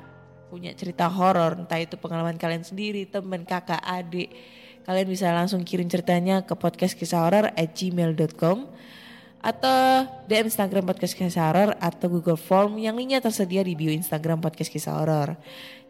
punya 0.52 0.72
cerita 0.76 1.08
horor, 1.08 1.56
entah 1.56 1.80
itu 1.80 1.96
pengalaman 2.00 2.40
kalian 2.40 2.64
sendiri, 2.64 3.08
teman, 3.08 3.44
kakak, 3.44 3.80
adik, 3.80 4.32
kalian 4.84 5.08
bisa 5.08 5.32
langsung 5.32 5.64
kirim 5.64 5.88
ceritanya 5.88 6.44
ke 6.44 6.52
podcast 6.52 6.92
kisah 6.92 7.24
horor 7.24 7.48
at 7.56 7.68
gmail.com 7.72 8.68
atau 9.44 10.08
DM 10.24 10.48
Instagram 10.48 10.88
podcast 10.88 11.12
kisah 11.12 11.52
horor 11.52 11.76
atau 11.76 12.08
Google 12.08 12.40
Form 12.40 12.80
yang 12.80 12.96
linknya 12.96 13.20
tersedia 13.20 13.60
di 13.60 13.76
bio 13.76 13.92
Instagram 13.92 14.40
podcast 14.40 14.72
kisah 14.72 14.96
horor. 14.96 15.36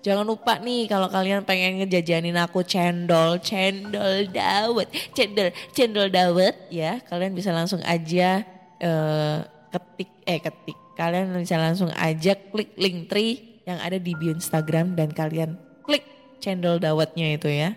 Jangan 0.03 0.27
lupa 0.27 0.59
nih 0.59 0.91
kalau 0.91 1.07
kalian 1.07 1.47
pengen 1.47 1.81
ngejajanin 1.81 2.37
aku 2.37 2.67
cendol, 2.67 3.39
cendol 3.41 4.27
dawet, 4.29 4.91
cendol, 5.17 5.49
cendol 5.71 6.11
dawet 6.11 6.55
ya, 6.69 6.99
kalian 7.07 7.33
bisa 7.33 7.55
langsung 7.55 7.81
aja 7.87 8.43
eh, 8.83 9.39
ketik 9.71 10.11
eh 10.27 10.41
ketik. 10.43 10.79
Kalian 10.95 11.35
bisa 11.39 11.59
langsung 11.59 11.91
aja 11.95 12.37
klik 12.37 12.75
link 12.79 13.11
tree 13.11 13.63
yang 13.65 13.81
ada 13.81 13.97
di 13.97 14.13
bio 14.15 14.35
Instagram 14.35 14.93
dan 14.99 15.15
kalian 15.15 15.57
klik 15.83 16.05
cendol 16.43 16.83
dawetnya 16.83 17.39
itu 17.39 17.49
ya. 17.49 17.73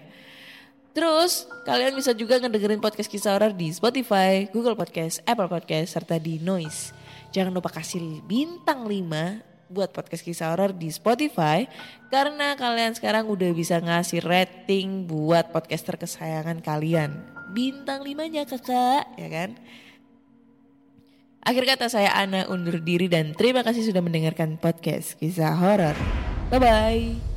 Terus 0.97 1.45
kalian 1.61 1.93
bisa 1.93 2.09
juga 2.17 2.41
ngedengerin 2.41 2.81
podcast 2.81 3.05
kisah 3.05 3.37
horor 3.37 3.53
di 3.53 3.69
Spotify, 3.69 4.49
Google 4.49 4.73
Podcast, 4.73 5.21
Apple 5.29 5.45
Podcast, 5.45 5.93
serta 5.93 6.17
di 6.17 6.41
Noise. 6.41 6.89
Jangan 7.29 7.53
lupa 7.53 7.69
kasih 7.69 8.25
bintang 8.25 8.89
5 8.89 9.69
buat 9.69 9.93
podcast 9.93 10.25
kisah 10.25 10.57
horor 10.57 10.73
di 10.73 10.89
Spotify 10.89 11.69
karena 12.09 12.57
kalian 12.57 12.97
sekarang 12.97 13.29
udah 13.29 13.53
bisa 13.53 13.77
ngasih 13.77 14.25
rating 14.25 15.05
buat 15.05 15.53
podcaster 15.53 16.01
kesayangan 16.01 16.65
kalian. 16.65 17.13
Bintang 17.53 18.01
5-nya 18.01 18.49
kakak, 18.49 19.05
ya 19.21 19.29
kan? 19.29 19.53
Akhir 21.45 21.77
kata 21.77 21.93
saya 21.93 22.09
Ana 22.09 22.49
undur 22.49 22.81
diri 22.81 23.05
dan 23.05 23.37
terima 23.37 23.61
kasih 23.61 23.85
sudah 23.85 24.01
mendengarkan 24.01 24.57
podcast 24.57 25.13
kisah 25.21 25.53
horor. 25.53 25.93
Bye-bye. 26.49 27.36